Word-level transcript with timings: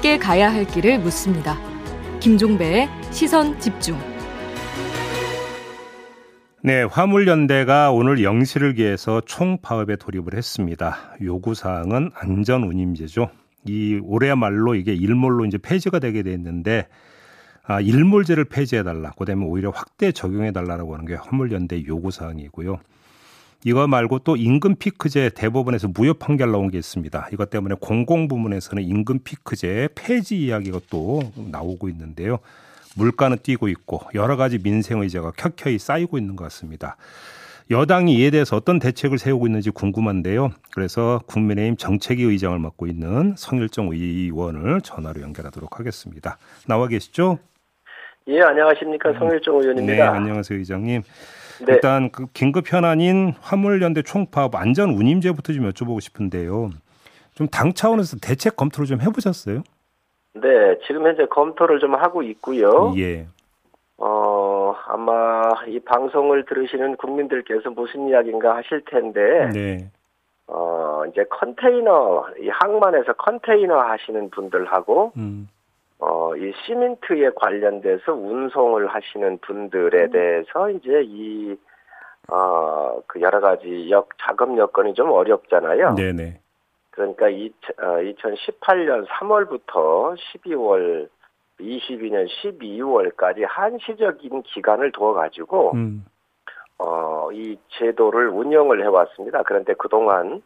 함께 0.00 0.16
가야 0.16 0.50
할 0.50 0.66
길을 0.66 0.98
묻습니다. 1.00 1.58
김종배의 2.20 2.88
시선 3.10 3.60
집중. 3.60 3.98
네, 6.62 6.84
화물연대가 6.84 7.90
오늘 7.92 8.22
영시를 8.22 8.74
기해서 8.74 9.20
총파업에 9.20 9.96
돌입을 9.96 10.34
했습니다. 10.34 10.96
요구사항은 11.22 12.12
안전운임제죠. 12.14 13.30
이 13.66 14.00
올해야말로 14.02 14.74
이게 14.74 14.94
일몰로 14.94 15.44
이제 15.44 15.58
폐지가 15.58 15.98
되게 15.98 16.22
됐는데 16.22 16.88
아, 17.62 17.82
일몰제를 17.82 18.46
폐지해달라. 18.46 19.10
그다음에 19.18 19.44
오히려 19.44 19.68
확대 19.68 20.12
적용해달라고 20.12 20.94
하는 20.94 21.04
게 21.04 21.14
화물연대 21.14 21.84
요구사항이고요. 21.86 22.78
이거 23.64 23.86
말고 23.86 24.20
또 24.20 24.36
임금 24.36 24.76
피크제 24.76 25.30
대법원에서 25.34 25.88
무효 25.88 26.14
판결 26.14 26.50
나온 26.50 26.70
게 26.70 26.78
있습니다. 26.78 27.28
이것 27.32 27.50
때문에 27.50 27.74
공공 27.78 28.26
부문에서는 28.26 28.82
임금 28.82 29.20
피크제 29.22 29.90
폐지 29.94 30.40
이야기가 30.46 30.80
또 30.88 31.22
나오고 31.36 31.88
있는데요. 31.90 32.38
물가는 32.96 33.36
뛰고 33.40 33.68
있고 33.68 34.00
여러 34.14 34.36
가지 34.36 34.58
민생 34.58 35.00
의제가 35.00 35.32
켜켜이 35.36 35.78
쌓이고 35.78 36.16
있는 36.16 36.36
것 36.36 36.44
같습니다. 36.44 36.96
여당이 37.70 38.16
이에 38.16 38.30
대해서 38.30 38.56
어떤 38.56 38.80
대책을 38.80 39.18
세우고 39.18 39.46
있는지 39.46 39.70
궁금한데요. 39.70 40.50
그래서 40.72 41.20
국민의힘 41.26 41.76
정책위 41.76 42.24
의장을 42.24 42.58
맡고 42.58 42.88
있는 42.88 43.34
성일정 43.36 43.90
의원을 43.92 44.80
전화로 44.80 45.20
연결하도록 45.20 45.78
하겠습니다. 45.78 46.36
나와 46.66 46.88
계시죠? 46.88 47.38
예, 48.26 48.40
안녕하십니까. 48.40 49.12
성일정 49.18 49.60
의원입니다. 49.60 49.94
네, 49.94 50.02
안녕하세요, 50.02 50.58
의장님. 50.58 51.02
네. 51.66 51.74
일단 51.74 52.10
그 52.10 52.26
긴급 52.32 52.72
현안인 52.72 53.34
화물연대 53.40 54.02
총파업 54.02 54.54
안전 54.54 54.90
운임제부터 54.90 55.52
좀 55.52 55.70
여쭤보고 55.70 56.00
싶은데요. 56.00 56.70
좀 57.34 57.48
당 57.50 57.72
차원에서 57.72 58.18
대책 58.20 58.56
검토를 58.56 58.86
좀 58.86 59.00
해보셨어요? 59.00 59.62
네, 60.34 60.78
지금 60.86 61.06
현재 61.06 61.26
검토를 61.26 61.80
좀 61.80 61.94
하고 61.94 62.22
있고요. 62.22 62.92
예. 62.98 63.26
어, 63.96 64.74
아마 64.86 65.42
이 65.66 65.80
방송을 65.80 66.44
들으시는 66.46 66.96
국민들께서 66.96 67.70
무슨 67.70 68.08
이야기인가 68.08 68.56
하실 68.56 68.82
텐데, 68.84 69.50
네. 69.52 69.90
어, 70.46 71.02
이제 71.10 71.24
컨테이너, 71.30 72.26
이 72.40 72.48
항만에서 72.48 73.14
컨테이너 73.14 73.78
하시는 73.80 74.30
분들하고, 74.30 75.12
음. 75.16 75.48
어, 76.00 76.34
이 76.34 76.52
시멘트에 76.64 77.30
관련돼서 77.36 78.14
운송을 78.14 78.86
하시는 78.88 79.38
분들에 79.38 80.04
음. 80.04 80.10
대해서 80.10 80.70
이제 80.70 81.02
이, 81.04 81.56
어, 82.28 83.02
그 83.06 83.20
여러 83.20 83.40
가지 83.40 83.90
역, 83.90 84.08
작업 84.18 84.56
여건이 84.56 84.94
좀 84.94 85.10
어렵잖아요. 85.10 85.94
네네. 85.94 86.40
그러니까 86.90 87.28
이, 87.28 87.52
어, 87.78 87.84
2018년 87.84 89.06
3월부터 89.08 90.16
12월, 90.16 91.08
22년 91.60 92.26
12월까지 92.42 93.44
한시적인 93.46 94.42
기간을 94.42 94.92
두어가지고, 94.92 95.72
음. 95.74 96.06
어, 96.78 97.28
이 97.32 97.58
제도를 97.78 98.28
운영을 98.28 98.82
해왔습니다. 98.82 99.42
그런데 99.42 99.74
그동안 99.74 100.42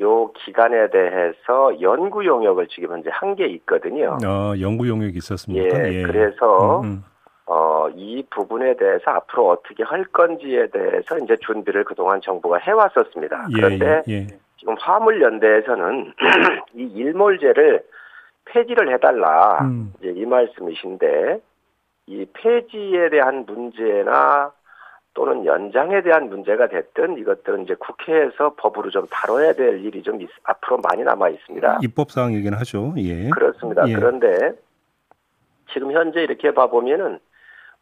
요 0.00 0.30
기간에 0.32 0.88
대해서 0.90 1.80
연구 1.80 2.24
용역을 2.24 2.68
지금 2.68 2.90
현재 2.92 3.10
한 3.12 3.34
게 3.34 3.46
있거든요. 3.46 4.16
어, 4.24 4.54
연구 4.60 4.88
용역이 4.88 5.16
있었습니까? 5.18 5.92
예, 5.92 6.02
그래서 6.02 6.80
음, 6.80 6.84
음. 6.84 7.04
어, 7.46 7.88
이 7.94 8.24
부분에 8.30 8.76
대해서 8.76 9.10
앞으로 9.10 9.48
어떻게 9.50 9.82
할 9.82 10.04
건지에 10.04 10.68
대해서 10.68 11.18
이제 11.18 11.36
준비를 11.36 11.84
그동안 11.84 12.20
정부가 12.20 12.58
해왔었습니다. 12.58 13.46
예, 13.50 13.52
그런데 13.54 14.02
예, 14.08 14.12
예. 14.14 14.26
지금 14.58 14.74
화물연대에서는 14.78 16.12
이 16.74 16.82
일몰제를 16.94 17.82
폐지를 18.46 18.92
해달라 18.92 19.58
음. 19.62 19.92
이제 19.98 20.12
이 20.14 20.24
말씀이신데 20.24 21.40
이 22.06 22.26
폐지에 22.32 23.10
대한 23.10 23.44
문제나 23.46 24.52
또는 25.18 25.44
연장에 25.44 26.00
대한 26.02 26.28
문제가 26.28 26.68
됐든 26.68 27.18
이것들은 27.18 27.64
이제 27.64 27.74
국회에서 27.74 28.54
법으로 28.56 28.88
좀 28.90 29.04
다뤄야 29.10 29.54
될 29.54 29.84
일이 29.84 30.00
좀 30.00 30.22
있- 30.22 30.28
앞으로 30.44 30.78
많이 30.78 31.02
남아 31.02 31.30
있습니다. 31.30 31.80
입법 31.82 32.12
사항이긴 32.12 32.54
하죠. 32.54 32.94
예. 32.98 33.28
그렇습니다. 33.30 33.82
예. 33.88 33.94
그런데 33.94 34.52
지금 35.72 35.90
현재 35.90 36.20
이렇게 36.22 36.54
봐 36.54 36.68
보면은 36.68 37.18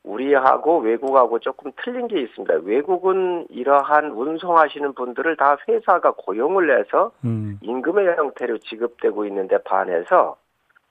우리하고 0.02 0.78
외국하고 0.78 1.38
조금 1.40 1.72
틀린 1.84 2.08
게 2.08 2.22
있습니다. 2.22 2.54
외국은 2.64 3.44
이러한 3.50 4.12
운송하시는 4.12 4.94
분들을 4.94 5.36
다 5.36 5.58
회사가 5.68 6.12
고용을 6.16 6.78
해서 6.78 7.12
음. 7.26 7.58
임금의 7.60 8.16
형태로 8.16 8.56
지급되고 8.60 9.26
있는데 9.26 9.58
반해서 9.58 10.38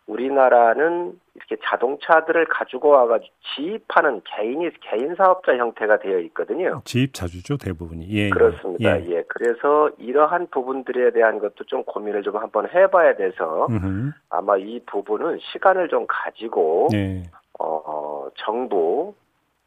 우리나라는 0.08 1.20
이렇게 1.34 1.58
자동차들을 1.64 2.46
가지고 2.46 2.90
와가지고 2.90 3.34
지입하는 3.56 4.22
개인이 4.24 4.70
개인 4.82 5.16
사업자 5.16 5.56
형태가 5.58 6.00
되어 6.00 6.20
있거든요. 6.20 6.82
지입 6.86 7.14
자주죠 7.14 7.58
대부분이. 7.58 8.08
예. 8.10 8.30
그렇습니다. 8.30 9.02
예. 9.02 9.06
예. 9.10 9.24
그래서 9.28 9.90
이러한 9.98 10.48
부분들에 10.52 11.12
대한 11.12 11.40
것도 11.40 11.64
좀 11.66 11.84
고민을 11.84 12.24
좀 12.24 12.38
한번 12.38 12.70
해봐야 12.70 13.16
돼서 13.16 13.68
음흠. 13.70 14.12
아마 14.30 14.58
이 14.58 14.80
부분은 14.86 15.40
시간을 15.52 15.90
좀 15.90 16.06
가지고 16.08 16.88
예. 16.94 17.24
어, 17.60 17.82
어, 17.86 18.30
정부 18.36 19.16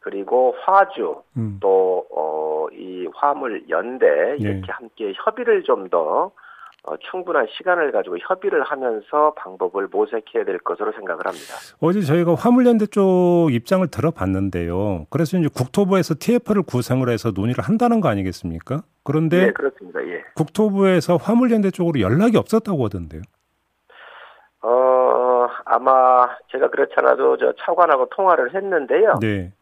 그리고 0.00 0.54
화주 0.60 1.22
음. 1.36 1.58
또 1.60 2.06
어, 2.14 2.66
이 2.72 3.08
화물 3.14 3.68
연대 3.68 4.36
이렇게 4.38 4.58
예. 4.58 4.62
함께 4.68 5.12
협의를 5.16 5.64
좀더 5.64 6.30
어, 6.88 6.96
충분한 7.10 7.46
시간을 7.50 7.92
가지고 7.92 8.16
협의를 8.18 8.62
하면서 8.62 9.34
방법을 9.36 9.88
모색해야 9.88 10.44
될 10.44 10.58
것으로 10.58 10.92
생각을 10.92 11.26
합니다. 11.26 11.54
어제 11.82 12.00
저희가 12.00 12.34
화물연대 12.34 12.86
쪽 12.86 13.48
입장을 13.50 13.86
들어봤는데요. 13.88 15.06
그래서 15.10 15.36
이제 15.36 15.48
국토부에서 15.54 16.14
TF를 16.18 16.62
구성을 16.62 17.06
해서 17.10 17.30
논의를 17.30 17.62
한다는 17.62 18.00
거 18.00 18.08
아니겠습니까? 18.08 18.84
그런데 19.04 19.46
네, 19.46 19.52
그렇습니다. 19.52 20.02
예. 20.06 20.24
국토부에서 20.34 21.16
화물연대 21.16 21.70
쪽으로 21.72 22.00
연락이 22.00 22.38
없었다고 22.38 22.82
하던데요. 22.86 23.20
어, 24.62 25.46
아마 25.66 26.26
제가 26.50 26.70
그렇잖아도 26.70 27.36
저 27.36 27.52
차관하고 27.60 28.08
통화를 28.08 28.54
했는데요. 28.54 29.18
네. 29.20 29.52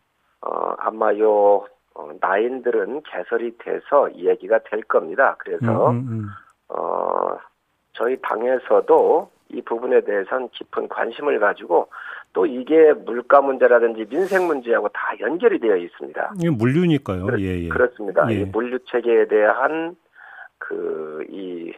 어, 0.43 0.75
아마 0.79 1.13
요 1.19 1.67
어, 1.95 2.11
나인들은 2.21 3.03
개설이 3.03 3.59
돼서 3.59 4.09
이야기가 4.11 4.61
될 4.71 4.83
겁니다. 4.83 5.35
그래서 5.39 5.91
음, 5.91 5.97
음, 5.97 6.09
음. 6.09 6.29
어, 6.69 7.37
저희 7.93 8.17
당에서도 8.23 9.31
이 9.51 9.63
부분에 9.63 10.01
대해서는 10.03 10.49
깊은 10.51 10.89
관심을 10.89 11.39
가지고 11.39 11.89
또 12.33 12.45
이게 12.47 12.93
물가 12.93 13.41
문제라든지 13.41 14.05
민생 14.09 14.47
문제하고 14.47 14.89
다 14.89 15.15
연결이 15.21 15.59
되어 15.61 15.77
있습니다. 15.77 16.33
이게 16.39 16.51
물류니까요. 16.51 17.25
그렇- 17.27 17.41
예, 17.41 17.63
예. 17.65 17.69
그렇습니다. 17.69 18.31
예. 18.31 18.41
이 18.41 18.45
물류 18.45 18.79
체계에 18.87 19.27
대한 19.29 19.97
그 20.59 21.25
이 21.31 21.73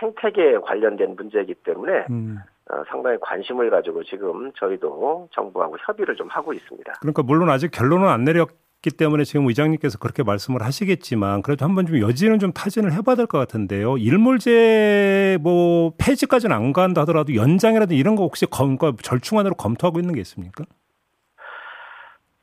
생태계에 0.00 0.58
관련된 0.58 1.16
문제이기 1.16 1.54
때문에 1.64 2.06
음. 2.10 2.38
어, 2.70 2.82
상당히 2.88 3.18
관심을 3.20 3.68
가지고 3.70 4.02
지금 4.04 4.50
저희도 4.54 5.28
정부하고 5.32 5.76
협의를 5.80 6.14
좀 6.16 6.28
하고 6.28 6.52
있습니다. 6.52 6.92
그러니까 7.00 7.22
물론 7.22 7.50
아직 7.50 7.70
결론은 7.70 8.08
안 8.08 8.24
내렸 8.24 8.48
기 8.82 8.90
때문에 8.90 9.22
지금 9.22 9.46
의장님께서 9.46 9.98
그렇게 9.98 10.24
말씀을 10.24 10.62
하시겠지만 10.62 11.42
그래도 11.42 11.64
한번 11.64 11.86
좀 11.86 12.00
여지는 12.00 12.40
좀 12.40 12.52
타진을 12.52 12.92
해봐야 12.92 13.14
될 13.14 13.26
것 13.26 13.38
같은데요. 13.38 13.96
일몰제 13.96 15.38
뭐 15.40 15.92
폐지까지는 15.98 16.54
안 16.54 16.72
간다 16.72 17.02
하더라도 17.02 17.36
연장이라든지 17.36 17.96
이런 17.96 18.16
거 18.16 18.24
혹시 18.24 18.44
검, 18.46 18.76
절충안으로 18.76 19.54
검토하고 19.54 20.00
있는 20.00 20.14
게 20.14 20.20
있습니까? 20.22 20.64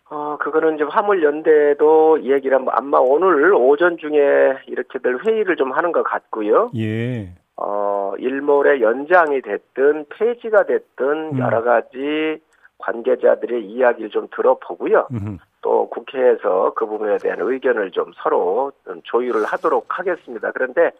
어, 0.09 0.37
그거는 0.39 0.75
이제 0.75 0.85
화물연대도 0.85 2.23
얘기를 2.23 2.55
한번 2.57 2.73
아마 2.75 2.97
오늘 2.99 3.53
오전 3.53 3.97
중에 3.97 4.55
이렇게들 4.67 5.25
회의를 5.27 5.57
좀 5.57 5.73
하는 5.73 5.91
것 5.91 6.03
같고요. 6.03 6.71
예. 6.77 7.33
어, 7.57 8.13
일몰의 8.17 8.81
연장이 8.81 9.41
됐든 9.41 10.05
폐지가 10.09 10.65
됐든 10.65 11.33
음. 11.33 11.39
여러 11.39 11.61
가지 11.63 12.41
관계자들의 12.77 13.65
이야기를 13.65 14.09
좀 14.09 14.29
들어보고요. 14.33 15.09
음흠. 15.11 15.37
또 15.61 15.89
국회에서 15.89 16.73
그 16.75 16.85
부분에 16.85 17.17
대한 17.17 17.39
의견을 17.41 17.91
좀 17.91 18.11
서로 18.15 18.71
좀 18.85 19.01
조율을 19.03 19.45
하도록 19.45 19.85
하겠습니다. 19.87 20.51
그런데 20.51 20.91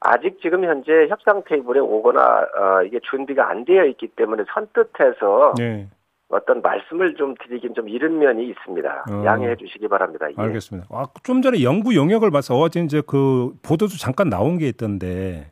아직 0.00 0.38
지금 0.40 0.64
현재 0.64 1.08
협상 1.08 1.42
테이블에 1.44 1.80
오거나 1.80 2.20
어, 2.22 2.82
이게 2.84 3.00
준비가 3.10 3.50
안 3.50 3.64
되어 3.64 3.84
있기 3.86 4.08
때문에 4.08 4.44
선뜻해서 4.54 5.54
네. 5.58 5.88
어떤 6.28 6.60
말씀을 6.60 7.14
좀 7.14 7.34
드리긴 7.42 7.74
좀 7.74 7.88
이른 7.88 8.18
면이 8.18 8.48
있습니다. 8.48 9.04
어. 9.10 9.24
양해해 9.24 9.56
주시기 9.56 9.88
바랍니다. 9.88 10.28
예. 10.30 10.34
알겠습니다. 10.36 10.88
아, 10.90 11.06
좀 11.22 11.42
전에 11.42 11.62
연구 11.62 11.94
용역을 11.94 12.30
봐서 12.30 12.54
어제 12.56 12.80
이제 12.80 13.02
그 13.06 13.52
보도도 13.62 13.96
잠깐 13.98 14.28
나온 14.28 14.58
게 14.58 14.68
있던데 14.68 15.50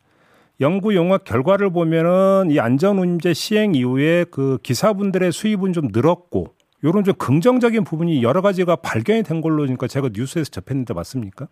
연구 0.61 0.95
용역 0.95 1.25
결과를 1.25 1.71
보면은 1.71 2.51
이 2.51 2.61
안전 2.61 2.99
운임제 2.99 3.33
시행 3.33 3.75
이후에 3.75 4.25
그 4.31 4.59
기사분들의 4.63 5.33
수입은 5.33 5.73
좀 5.73 5.89
늘었고 5.93 6.56
요런 6.87 7.03
좀 7.03 7.15
긍정적인 7.19 7.83
부분이 7.83 8.23
여러 8.23 8.41
가지가 8.41 8.77
발견이 8.77 9.25
된 9.25 9.41
걸로 9.41 9.57
그러니까 9.57 9.89
제가 9.89 10.11
뉴스에서 10.13 10.51
접했는데 10.51 10.95
맞습니까? 10.95 11.49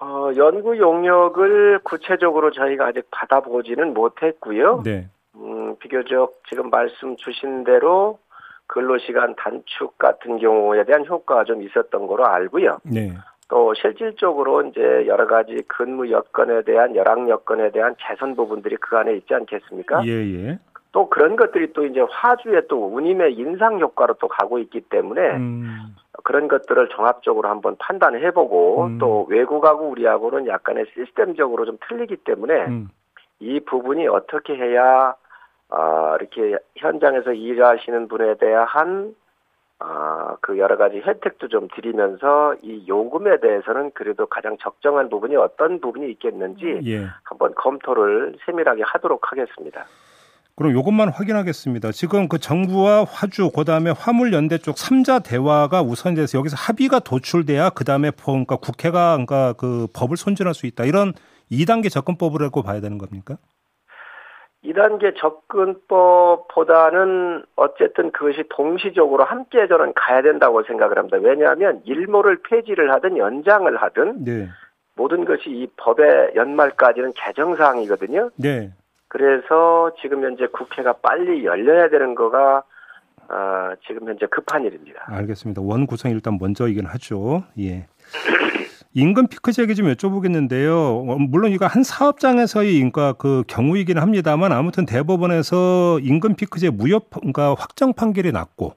어, 0.00 0.30
연구 0.36 0.78
용역을 0.78 1.80
구체적으로 1.82 2.52
저희가 2.52 2.86
아직 2.86 3.08
받아보지는 3.10 3.92
못했고요. 3.92 4.82
네. 4.84 5.08
음, 5.34 5.74
비교적 5.80 6.40
지금 6.48 6.70
말씀 6.70 7.16
주신 7.16 7.64
대로 7.64 8.18
근로시간 8.68 9.34
단축 9.36 9.98
같은 9.98 10.38
경우에 10.38 10.84
대한 10.84 11.04
효과가 11.04 11.44
좀 11.44 11.62
있었던 11.62 12.06
거로 12.06 12.24
알고요. 12.24 12.78
네. 12.84 13.14
또 13.48 13.74
실질적으로 13.74 14.62
이제 14.62 14.80
여러 15.06 15.26
가지 15.26 15.62
근무 15.66 16.10
여건에 16.10 16.62
대한 16.62 16.94
열악 16.94 17.28
여건에 17.28 17.70
대한 17.70 17.94
개선 17.98 18.36
부분들이 18.36 18.76
그 18.76 18.96
안에 18.96 19.14
있지 19.16 19.34
않겠습니까? 19.34 20.04
예, 20.06 20.10
예. 20.10 20.58
또 20.96 21.10
그런 21.10 21.36
것들이 21.36 21.74
또 21.74 21.84
이제 21.84 22.00
화주에 22.00 22.68
또 22.68 22.86
운임의 22.86 23.34
인상 23.34 23.78
효과로 23.78 24.14
또 24.14 24.28
가고 24.28 24.58
있기 24.58 24.80
때문에 24.80 25.36
음, 25.36 25.94
그런 26.24 26.48
것들을 26.48 26.88
종합적으로 26.88 27.50
한번 27.50 27.76
판단해 27.78 28.30
보고 28.30 28.86
음. 28.86 28.96
또 28.96 29.26
외국하고 29.28 29.90
우리하고는 29.90 30.46
약간의 30.46 30.86
시스템적으로 30.94 31.66
좀 31.66 31.76
틀리기 31.86 32.16
때문에 32.24 32.54
음, 32.68 32.88
이 33.40 33.60
부분이 33.60 34.08
어떻게 34.08 34.56
해야 34.56 35.14
아, 35.68 36.16
이렇게 36.18 36.56
현장에서 36.76 37.34
일하시는 37.34 38.08
분에 38.08 38.36
대한 38.38 39.14
아, 39.78 40.38
그 40.40 40.56
여러 40.56 40.78
가지 40.78 41.02
혜택도 41.06 41.48
좀 41.48 41.68
드리면서 41.74 42.54
이 42.62 42.88
요금에 42.88 43.40
대해서는 43.40 43.90
그래도 43.90 44.24
가장 44.24 44.56
적정한 44.56 45.10
부분이 45.10 45.36
어떤 45.36 45.78
부분이 45.78 46.10
있겠는지 46.12 46.80
예. 46.86 47.04
한번 47.24 47.54
검토를 47.54 48.38
세밀하게 48.46 48.82
하도록 48.82 49.20
하겠습니다. 49.30 49.84
그럼 50.56 50.72
이것만 50.72 51.10
확인하겠습니다. 51.10 51.92
지금 51.92 52.28
그 52.28 52.38
정부와 52.38 53.04
화주, 53.04 53.50
그 53.54 53.64
다음에 53.64 53.90
화물연대 53.90 54.56
쪽 54.58 54.74
3자 54.76 55.22
대화가 55.22 55.82
우선돼서 55.82 56.38
여기서 56.38 56.56
합의가 56.58 57.00
도출돼야 57.00 57.68
그 57.70 57.84
다음에 57.84 58.10
그러니까 58.24 58.56
국회가 58.56 59.12
그러니까 59.12 59.52
그 59.58 59.86
법을 59.94 60.16
손질할 60.16 60.54
수 60.54 60.66
있다. 60.66 60.84
이런 60.84 61.12
2단계 61.52 61.92
접근법이라고 61.92 62.62
봐야 62.62 62.80
되는 62.80 62.96
겁니까? 62.96 63.36
2단계 64.64 65.14
접근법보다는 65.18 67.44
어쨌든 67.54 68.10
그것이 68.12 68.44
동시적으로 68.48 69.24
함께 69.24 69.68
저는 69.68 69.92
가야 69.94 70.22
된다고 70.22 70.62
생각을 70.62 70.96
합니다. 70.96 71.18
왜냐하면 71.20 71.82
일모를 71.84 72.40
폐지를 72.42 72.94
하든 72.94 73.18
연장을 73.18 73.76
하든 73.76 74.24
네. 74.24 74.48
모든 74.94 75.26
것이 75.26 75.50
이 75.50 75.66
법의 75.76 76.30
연말까지는 76.34 77.12
개정사항이거든요. 77.14 78.30
네. 78.36 78.72
그래서 79.08 79.92
지금 80.00 80.24
현재 80.24 80.46
국회가 80.46 80.92
빨리 80.94 81.44
열려야 81.44 81.88
되는 81.88 82.14
거가 82.14 82.64
아, 83.28 83.74
지금 83.86 84.08
현재 84.08 84.26
급한 84.26 84.64
일입니다. 84.64 85.04
알겠습니다. 85.06 85.62
원 85.62 85.86
구성 85.86 86.10
일단 86.10 86.38
먼저 86.40 86.68
이긴 86.68 86.86
하죠. 86.86 87.44
예. 87.58 87.86
임금 88.94 89.26
피크제 89.26 89.62
얘기 89.62 89.74
좀 89.74 89.92
여쭤보겠는데요. 89.92 91.10
어, 91.10 91.16
물론 91.18 91.52
이거 91.52 91.66
한 91.66 91.82
사업장에서의 91.82 92.76
인가 92.76 93.12
그 93.12 93.42
경우이긴 93.46 93.98
합니다만 93.98 94.52
아무튼 94.52 94.86
대법원에서 94.86 95.98
임금 96.00 96.36
피크제 96.36 96.70
무효 96.70 97.00
그러니까 97.00 97.54
확정 97.58 97.92
판결이 97.92 98.32
났고 98.32 98.74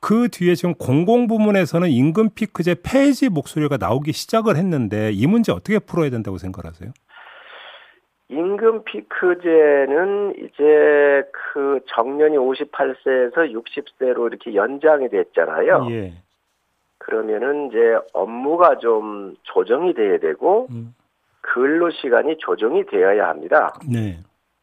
그 0.00 0.28
뒤에 0.30 0.54
지금 0.56 0.74
공공 0.74 1.26
부문에서는 1.26 1.88
임금 1.88 2.30
피크제 2.34 2.76
폐지 2.82 3.28
목소리가 3.28 3.76
나오기 3.76 4.12
시작을 4.12 4.56
했는데 4.56 5.12
이 5.12 5.26
문제 5.26 5.52
어떻게 5.52 5.78
풀어야 5.78 6.10
된다고 6.10 6.38
생각하세요? 6.38 6.90
임금 8.28 8.82
피크제는 8.84 10.34
이제 10.38 11.24
그 11.32 11.80
정년이 11.86 12.36
58세에서 12.36 13.52
60세로 13.52 14.26
이렇게 14.26 14.54
연장이 14.54 15.08
됐잖아요. 15.08 15.86
예. 15.90 16.12
그러면은 16.98 17.68
이제 17.68 17.98
업무가 18.12 18.78
좀 18.78 19.36
조정이 19.42 19.94
돼야 19.94 20.18
되고 20.18 20.66
음. 20.70 20.94
근로 21.40 21.90
시간이 21.90 22.38
조정이 22.38 22.84
되어야 22.86 23.28
합니다. 23.28 23.72
네. 23.88 24.18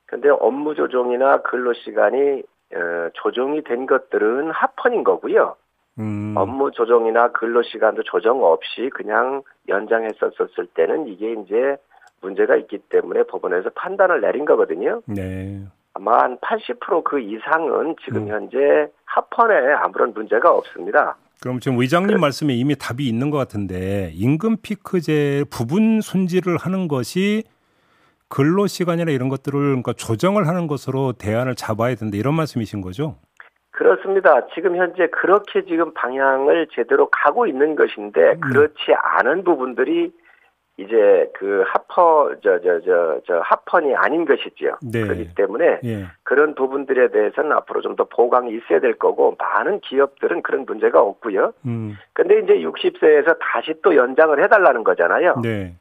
근데 0.06 0.30
업무 0.30 0.76
조정이나 0.76 1.42
근로 1.42 1.74
시간이 1.74 2.44
어, 2.76 3.10
조정이 3.14 3.64
된 3.64 3.86
것들은 3.86 4.52
합헌인 4.52 5.06
거고요. 5.06 5.56
음. 6.00 6.34
업무 6.36 6.72
조정이나 6.72 7.32
근로 7.32 7.62
시간도 7.64 8.04
조정 8.04 8.44
없이 8.44 8.90
그냥 8.94 9.44
연장했었을 9.70 10.68
때는 10.74 11.08
이게 11.08 11.34
이제 11.34 11.78
문제가 12.24 12.56
있기 12.56 12.80
때문에 12.90 13.24
법원에서 13.24 13.70
판단을 13.76 14.22
내린 14.22 14.46
거거든요. 14.46 15.02
네. 15.06 15.62
아마 15.94 16.24
한 16.24 16.38
80%그 16.40 17.20
이상은 17.20 17.96
지금 18.04 18.24
음. 18.24 18.28
현재 18.30 18.88
합헌에 19.06 19.74
아무런 19.84 20.14
문제가 20.14 20.52
없습니다. 20.52 21.16
그럼 21.42 21.60
지금 21.60 21.80
의장님 21.80 22.16
그- 22.16 22.22
말씀에 22.22 22.54
이미 22.54 22.76
답이 22.76 23.08
있는 23.08 23.30
것 23.30 23.38
같은데 23.38 24.12
임금 24.16 24.58
피크제 24.64 25.46
부분 25.52 26.02
손질을 26.02 26.58
하는 26.58 26.88
것이 26.88 27.44
근로 28.30 28.66
시간이나 28.66 29.12
이런 29.12 29.30
것들을 29.30 29.60
그러니까 29.60 29.94
조정을 29.94 30.48
하는 30.48 30.66
것으로 30.66 31.12
대안을 31.14 31.54
잡아야 31.56 31.94
된다 31.96 32.18
이런 32.18 32.34
말씀이신 32.34 32.82
거죠? 32.82 33.18
그렇습니다. 33.72 34.48
지금 34.56 34.76
현재 34.78 35.08
그렇게 35.12 35.66
지금 35.66 35.94
방향을 35.94 36.68
제대로 36.74 37.10
가고 37.12 37.46
있는 37.46 37.76
것인데 37.76 38.22
음. 38.32 38.40
그렇지 38.40 38.76
않은 39.20 39.44
부분들이 39.44 40.12
이제 40.78 41.32
그 41.36 41.64
합헌 41.68 42.42
저저 42.42 42.82
저저 42.82 43.42
합헌이 43.44 43.96
아닌 43.96 44.26
것이지요. 44.26 44.78
네. 44.82 45.02
그렇기 45.04 45.36
때문에 45.36 45.80
예. 45.84 46.06
그런 46.24 46.56
부분들에 46.56 47.10
대해서는 47.10 47.52
앞으로 47.54 47.82
좀 47.82 47.94
더 47.96 48.06
보강이 48.06 48.52
있어야 48.56 48.80
될 48.80 48.96
거고 48.96 49.36
많은 49.38 49.80
기업들은 49.82 50.42
그런 50.42 50.66
문제가 50.66 51.02
없고요. 51.02 51.54
음. 51.66 51.96
근데 52.14 52.40
이제 52.40 52.54
60세에서 52.56 53.38
다시 53.40 53.76
또 53.84 53.96
연장을 53.96 54.42
해달라는 54.44 54.84
거잖아요. 54.84 55.36
네. 55.44 55.76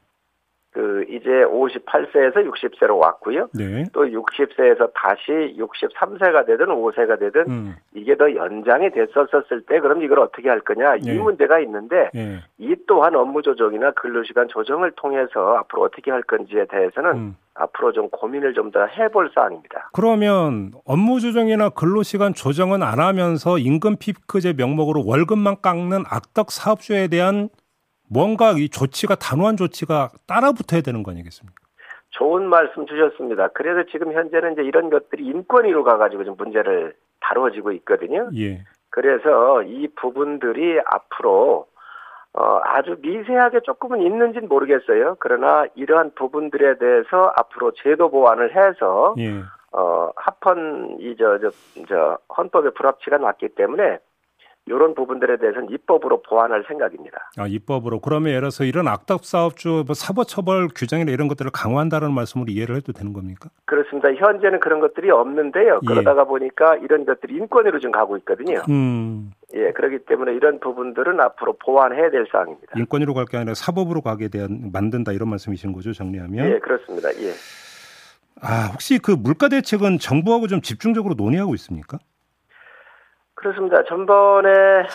그 0.73 1.05
이제 1.07 1.29
58세에서 1.29 2.49
60세로 2.49 2.97
왔고요. 2.97 3.47
네. 3.53 3.85
또 3.93 4.05
60세에서 4.05 4.91
다시 4.93 5.55
63세가 5.57 6.45
되든 6.47 6.65
5세가 6.65 7.19
되든 7.19 7.41
음. 7.47 7.75
이게 7.93 8.17
더 8.17 8.33
연장이 8.35 8.89
됐었을 8.89 9.61
때 9.67 9.79
그럼 9.79 10.01
이걸 10.01 10.19
어떻게 10.19 10.49
할 10.49 10.61
거냐 10.61 10.95
이 10.97 11.01
네. 11.01 11.19
문제가 11.19 11.59
있는데 11.59 12.09
예. 12.15 12.39
이 12.57 12.75
또한 12.87 13.15
업무 13.15 13.41
조정이나 13.43 13.91
근로 13.91 14.23
시간 14.23 14.47
조정을 14.47 14.93
통해서 14.95 15.55
앞으로 15.57 15.83
어떻게 15.83 16.09
할 16.09 16.23
건지에 16.23 16.65
대해서는 16.65 17.11
음. 17.11 17.35
앞으로 17.53 17.91
좀 17.91 18.09
고민을 18.09 18.53
좀 18.55 18.73
더 18.73 18.87
해볼 18.87 19.29
사안입니다. 19.35 19.91
그러면 19.93 20.71
업무 20.83 21.19
조정이나 21.19 21.69
근로 21.69 22.01
시간 22.01 22.33
조정은 22.33 22.81
안 22.81 22.99
하면서 22.99 23.59
임금 23.59 23.97
피크제 23.99 24.53
명목으로 24.53 25.03
월급만 25.05 25.61
깎는 25.61 26.05
악덕 26.09 26.51
사업주에 26.51 27.07
대한 27.07 27.49
뭔가 28.13 28.51
이 28.51 28.69
조치가 28.69 29.15
단호한 29.15 29.57
조치가 29.57 30.09
따라붙어야 30.27 30.81
되는 30.81 31.01
거 31.03 31.11
아니겠습니까? 31.11 31.55
좋은 32.11 32.47
말씀 32.47 32.85
주셨습니다. 32.85 33.49
그래서 33.49 33.89
지금 33.91 34.13
현재는 34.13 34.53
이제 34.53 34.61
이런 34.61 34.91
것들이 34.91 35.25
인권위로 35.25 35.83
가가지고 35.83 36.23
좀 36.25 36.35
문제를 36.37 36.95
다뤄지고 37.21 37.71
있거든요. 37.73 38.29
예. 38.35 38.63
그래서 38.91 39.63
이 39.63 39.87
부분들이 39.95 40.79
앞으로 40.85 41.65
어, 42.33 42.59
아주 42.63 42.97
미세하게 43.01 43.61
조금은 43.61 44.01
있는지는 44.01 44.47
모르겠어요. 44.47 45.17
그러나 45.19 45.65
이러한 45.75 46.11
부분들에 46.15 46.77
대해서 46.77 47.33
앞으로 47.35 47.71
제도 47.83 48.09
보완을 48.09 48.55
해서 48.55 49.15
예. 49.17 49.41
어, 49.71 50.11
합헌 50.15 50.97
이저 50.99 51.39
저저 51.39 52.19
헌법의 52.37 52.73
불합치가 52.75 53.17
났기 53.17 53.49
때문에 53.49 53.97
이런 54.65 54.95
부분들에 54.95 55.37
대해서는 55.37 55.69
입법으로 55.71 56.21
보완할 56.21 56.63
생각입니다. 56.67 57.29
아, 57.37 57.47
입법으로. 57.47 57.99
그러면 57.99 58.29
예를 58.29 58.41
들어서 58.41 58.63
이런 58.63 58.87
악덕 58.87 59.25
사업주 59.25 59.83
뭐 59.85 59.93
사법처벌 59.93 60.69
규정이나 60.73 61.11
이런 61.11 61.27
것들을 61.27 61.51
강화한다는 61.51 62.13
말씀으로 62.13 62.49
이해를 62.49 62.77
해도 62.77 62.93
되는 62.93 63.11
겁니까? 63.11 63.49
그렇습니다. 63.65 64.13
현재는 64.13 64.61
그런 64.61 64.79
것들이 64.79 65.11
없는데요. 65.11 65.81
예. 65.83 65.85
그러다가 65.85 66.23
보니까 66.23 66.77
이런 66.77 67.05
것들이 67.05 67.35
인권위로 67.35 67.79
좀 67.79 67.91
가고 67.91 68.15
있거든요. 68.17 68.61
음, 68.69 69.31
예, 69.53 69.71
그렇기 69.73 70.05
때문에 70.05 70.33
이런 70.33 70.59
부분들은 70.61 71.19
앞으로 71.19 71.57
보완해야 71.57 72.09
될 72.09 72.25
사항입니다. 72.31 72.73
인권위로 72.79 73.13
갈 73.13 73.25
게 73.25 73.37
아니라 73.37 73.53
사법으로 73.55 74.01
가게 74.01 74.27
대한 74.29 74.69
만든다 74.71 75.11
이런 75.11 75.29
말씀이신 75.29 75.73
거죠, 75.73 75.91
정리하면? 75.93 76.45
예, 76.51 76.59
그렇습니다. 76.59 77.09
예. 77.21 77.31
아, 78.41 78.69
혹시 78.73 78.97
그 78.99 79.11
물가 79.11 79.47
대책은 79.49 79.99
정부하고 79.99 80.47
좀 80.47 80.61
집중적으로 80.61 81.13
논의하고 81.15 81.53
있습니까? 81.55 81.97
그렇습니다. 83.43 83.83
전번에 83.83 84.49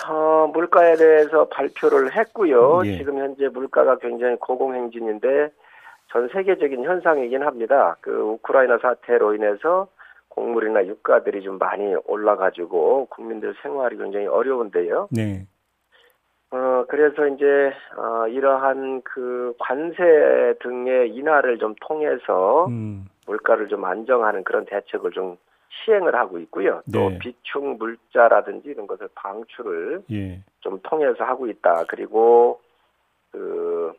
어, 0.08 0.50
물가에 0.54 0.94
대해서 0.94 1.46
발표를 1.48 2.16
했고요. 2.16 2.80
예. 2.86 2.96
지금 2.96 3.18
현재 3.18 3.46
물가가 3.48 3.98
굉장히 3.98 4.36
고공행진인데 4.36 5.50
전 6.10 6.28
세계적인 6.28 6.82
현상이긴 6.82 7.42
합니다. 7.42 7.96
그 8.00 8.10
우크라이나 8.10 8.78
사태로 8.78 9.34
인해서 9.34 9.88
곡물이나 10.30 10.86
유가들이 10.86 11.42
좀 11.42 11.58
많이 11.58 11.94
올라가지고 12.06 13.08
국민들 13.10 13.54
생활이 13.60 13.98
굉장히 13.98 14.26
어려운데요. 14.26 15.08
네. 15.10 15.46
어, 16.50 16.86
그래서 16.88 17.26
이제, 17.26 17.74
어, 17.98 18.26
이러한 18.28 19.02
그 19.04 19.52
관세 19.58 20.54
등의 20.62 21.10
인하를 21.10 21.58
좀 21.58 21.74
통해서 21.82 22.66
음, 22.68 23.04
물가를 23.26 23.68
좀 23.68 23.84
안정하는 23.84 24.44
그런 24.44 24.64
대책을 24.64 25.10
좀 25.10 25.36
시행을 25.70 26.14
하고 26.14 26.38
있고요. 26.38 26.82
또 26.92 27.10
네. 27.10 27.18
비축 27.18 27.76
물자라든지 27.78 28.68
이런 28.68 28.86
것을 28.86 29.08
방출을 29.14 30.02
예. 30.10 30.42
좀 30.60 30.80
통해서 30.82 31.24
하고 31.24 31.46
있다. 31.46 31.84
그리고 31.88 32.60
그 33.30 33.92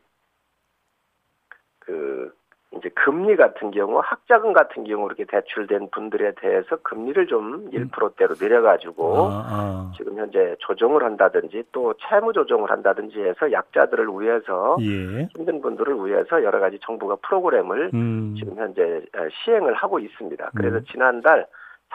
그 1.90 2.32
이제 2.76 2.88
금리 2.90 3.34
같은 3.34 3.72
경우 3.72 4.00
학자금 4.02 4.52
같은 4.52 4.84
경우 4.84 5.06
이렇게 5.06 5.24
대출된 5.24 5.90
분들에 5.90 6.34
대해서 6.40 6.76
금리를 6.76 7.26
좀 7.26 7.68
1%대로 7.72 8.36
내려가지고 8.40 9.16
아, 9.16 9.44
아. 9.48 9.92
지금 9.96 10.16
현재 10.16 10.54
조정을 10.60 11.02
한다든지 11.02 11.64
또 11.72 11.94
채무 11.94 12.32
조정을 12.32 12.70
한다든지 12.70 13.18
해서 13.18 13.50
약자들을 13.50 14.06
위해서 14.20 14.76
예. 14.82 15.24
힘든 15.36 15.60
분들을 15.60 16.06
위해서 16.06 16.44
여러 16.44 16.60
가지 16.60 16.78
정부가 16.80 17.16
프로그램을 17.16 17.90
음. 17.92 18.36
지금 18.38 18.56
현재 18.56 19.02
시행을 19.44 19.74
하고 19.74 19.98
있습니다. 19.98 20.52
그래서 20.54 20.76
음. 20.76 20.84
지난달 20.92 21.46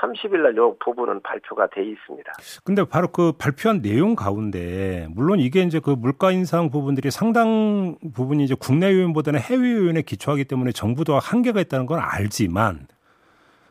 30일 0.02 0.42
날 0.44 0.56
요 0.58 0.75
부분은 0.84 1.22
발표가 1.22 1.68
돼 1.68 1.82
있습니다. 1.84 2.32
근데 2.64 2.84
바로 2.86 3.08
그 3.08 3.32
발표한 3.38 3.82
내용 3.82 4.16
가운데 4.16 5.08
물론 5.12 5.40
이게 5.40 5.62
이제 5.64 5.80
그 5.80 5.92
물가 5.92 6.32
인상 6.32 6.70
부분들이 6.70 7.12
상당 7.12 7.98
부분이 8.14 8.44
이제 8.44 8.56
국내 8.60 8.92
요인보다는 8.94 9.40
해외 9.40 9.72
요인에 9.72 10.02
기초하기 10.02 10.46
때문에 10.46 10.72
정부도 10.72 11.18
한계가 11.18 11.62
있다는 11.62 11.86
건 11.86 12.00
알지만 12.02 12.88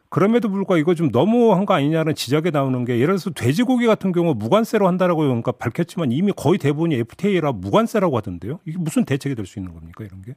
그럼에도 0.09 0.49
불구하고 0.49 0.79
이거 0.79 0.95
좀 0.95 1.11
너무한 1.11 1.67
거 1.67 1.75
아니냐는 1.75 2.15
지적이 2.15 2.53
나오는 2.53 2.85
게 2.85 2.95
예를 2.97 3.07
들어서 3.07 3.31
돼지고기 3.31 3.87
같은 3.87 4.13
경우 4.13 4.33
무관세로 4.35 4.87
한다라고 4.87 5.23
그러니까 5.23 5.51
밝혔지만 5.53 6.13
이미 6.13 6.33
거의 6.37 6.59
대부분이 6.59 6.95
FTA라 6.95 7.53
무관세라고 7.53 8.17
하던데요. 8.17 8.61
이게 8.65 8.79
무슨 8.79 9.05
대책이 9.05 9.35
될 9.35 9.45
수 9.47 9.59
있는 9.59 9.75
겁니까 9.75 10.05
이런 10.05 10.23
게? 10.23 10.35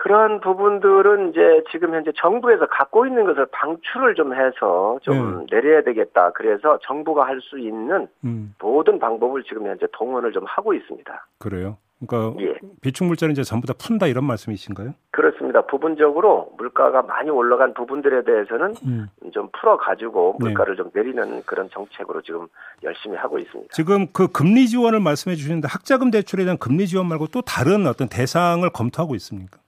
그런 0.00 0.40
부분들은 0.40 1.28
이제 1.28 1.62
지금 1.70 1.94
현재 1.94 2.10
정부에서 2.16 2.64
갖고 2.68 3.04
있는 3.04 3.26
것을 3.26 3.44
방출을 3.52 4.14
좀 4.14 4.32
해서 4.34 4.98
좀 5.02 5.44
내려야 5.50 5.82
되겠다. 5.82 6.30
그래서 6.30 6.78
정부가 6.84 7.26
할 7.26 7.40
수 7.42 7.58
있는 7.58 8.08
음, 8.24 8.54
모든 8.58 8.98
방법을 8.98 9.42
지금 9.44 9.66
현재 9.66 9.86
동원을 9.92 10.32
좀 10.32 10.44
하고 10.46 10.72
있습니다. 10.72 11.26
그래요. 11.38 11.76
그러니까 12.06 12.40
예. 12.42 12.54
비축 12.80 13.06
물자는 13.08 13.32
이제 13.32 13.42
전부 13.42 13.66
다 13.66 13.74
푼다 13.78 14.06
이런 14.06 14.24
말씀이신가요? 14.24 14.94
그렇습니다. 15.10 15.62
부분적으로 15.66 16.50
물가가 16.56 17.02
많이 17.02 17.28
올라간 17.28 17.74
부분들에 17.74 18.24
대해서는 18.24 18.74
음. 18.86 19.08
좀 19.32 19.50
풀어 19.52 19.76
가지고 19.76 20.36
네. 20.40 20.46
물가를 20.46 20.76
좀 20.76 20.90
내리는 20.94 21.42
그런 21.44 21.68
정책으로 21.70 22.22
지금 22.22 22.46
열심히 22.82 23.16
하고 23.18 23.38
있습니다. 23.38 23.70
지금 23.72 24.06
그 24.14 24.28
금리 24.28 24.66
지원을 24.66 25.00
말씀해 25.00 25.36
주시는데 25.36 25.68
학자금 25.70 26.10
대출에 26.10 26.44
대한 26.44 26.56
금리 26.56 26.86
지원 26.86 27.06
말고 27.06 27.26
또 27.26 27.42
다른 27.42 27.86
어떤 27.86 28.08
대상을 28.08 28.68
검토하고 28.70 29.14
있습니까? 29.16 29.58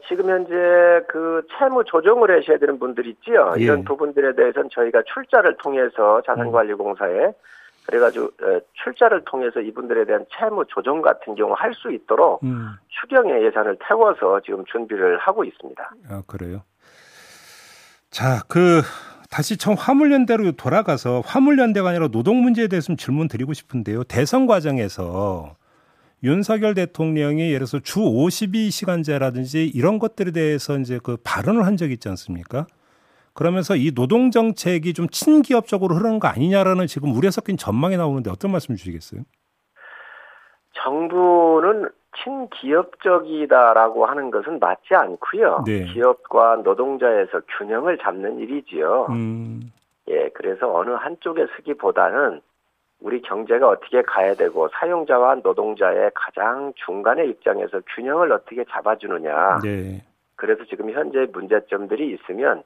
어, 0.00 0.06
지금 0.08 0.30
현재 0.30 0.52
그 1.08 1.42
채무 1.58 1.84
조정을 1.84 2.30
하셔야 2.30 2.58
되는 2.58 2.78
분들 2.78 3.06
있지요. 3.06 3.52
예. 3.58 3.62
이런 3.62 3.84
부분들에 3.84 4.34
대해서는 4.34 4.68
저희가 4.72 5.02
출자를 5.12 5.56
통해서 5.58 6.22
자산관리공사에 6.26 7.32
그래가지고 7.86 8.26
에, 8.26 8.60
출자를 8.84 9.24
통해서 9.24 9.60
이분들에 9.60 10.04
대한 10.04 10.24
채무 10.38 10.64
조정 10.68 11.02
같은 11.02 11.34
경우 11.34 11.54
할 11.56 11.74
수 11.74 11.90
있도록 11.92 12.42
음. 12.44 12.70
추경의 12.88 13.44
예산을 13.46 13.78
태워서 13.88 14.40
지금 14.44 14.64
준비를 14.66 15.18
하고 15.18 15.44
있습니다. 15.44 15.90
아, 16.10 16.22
그래요. 16.26 16.62
자, 18.10 18.42
그 18.48 18.82
다시 19.30 19.56
청 19.56 19.74
화물연대로 19.78 20.52
돌아가서 20.52 21.20
화물연대가 21.24 21.88
아니라 21.90 22.08
노동 22.08 22.42
문제에 22.42 22.66
대해서 22.68 22.88
좀 22.88 22.96
질문 22.96 23.28
드리고 23.28 23.52
싶은데요. 23.54 24.04
대선 24.04 24.46
과정에서 24.46 25.54
윤석열 26.22 26.74
대통령이 26.74 27.40
예를 27.52 27.66
들어서 27.66 27.78
주 27.78 28.00
52시간제라든지 28.00 29.70
이런 29.74 29.98
것들에 29.98 30.32
대해서 30.32 30.76
이제 30.78 30.98
그 31.02 31.16
발언을 31.24 31.64
한 31.64 31.76
적이 31.76 31.94
있지 31.94 32.08
않습니까? 32.08 32.66
그러면서 33.32 33.74
이 33.76 33.92
노동 33.92 34.30
정책이 34.30 34.92
좀 34.92 35.08
친기업적으로 35.08 35.94
흐르는 35.94 36.18
거 36.18 36.28
아니냐라는 36.28 36.86
지금 36.86 37.14
우려 37.14 37.30
섞인 37.30 37.56
전망이 37.56 37.96
나오는데 37.96 38.30
어떤 38.30 38.50
말씀 38.50 38.74
주시겠어요? 38.74 39.22
정부는 40.72 41.88
친기업적이다라고 42.22 44.04
하는 44.06 44.30
것은 44.30 44.58
맞지 44.58 44.94
않고요. 44.94 45.64
네. 45.64 45.84
기업과 45.92 46.56
노동자에서 46.56 47.40
균형을 47.58 47.98
잡는 47.98 48.40
일이지요. 48.40 49.06
음, 49.10 49.72
예, 50.08 50.28
그래서 50.34 50.74
어느 50.74 50.90
한쪽에 50.90 51.46
서기보다는 51.56 52.40
우리 53.00 53.22
경제가 53.22 53.68
어떻게 53.68 54.02
가야 54.02 54.34
되고 54.34 54.68
사용자와 54.68 55.36
노동자의 55.36 56.10
가장 56.14 56.72
중간의 56.84 57.30
입장에서 57.30 57.80
균형을 57.94 58.32
어떻게 58.32 58.64
잡아주느냐. 58.64 59.60
네. 59.62 60.04
그래서 60.36 60.64
지금 60.64 60.90
현재 60.90 61.26
문제점들이 61.32 62.12
있으면 62.14 62.62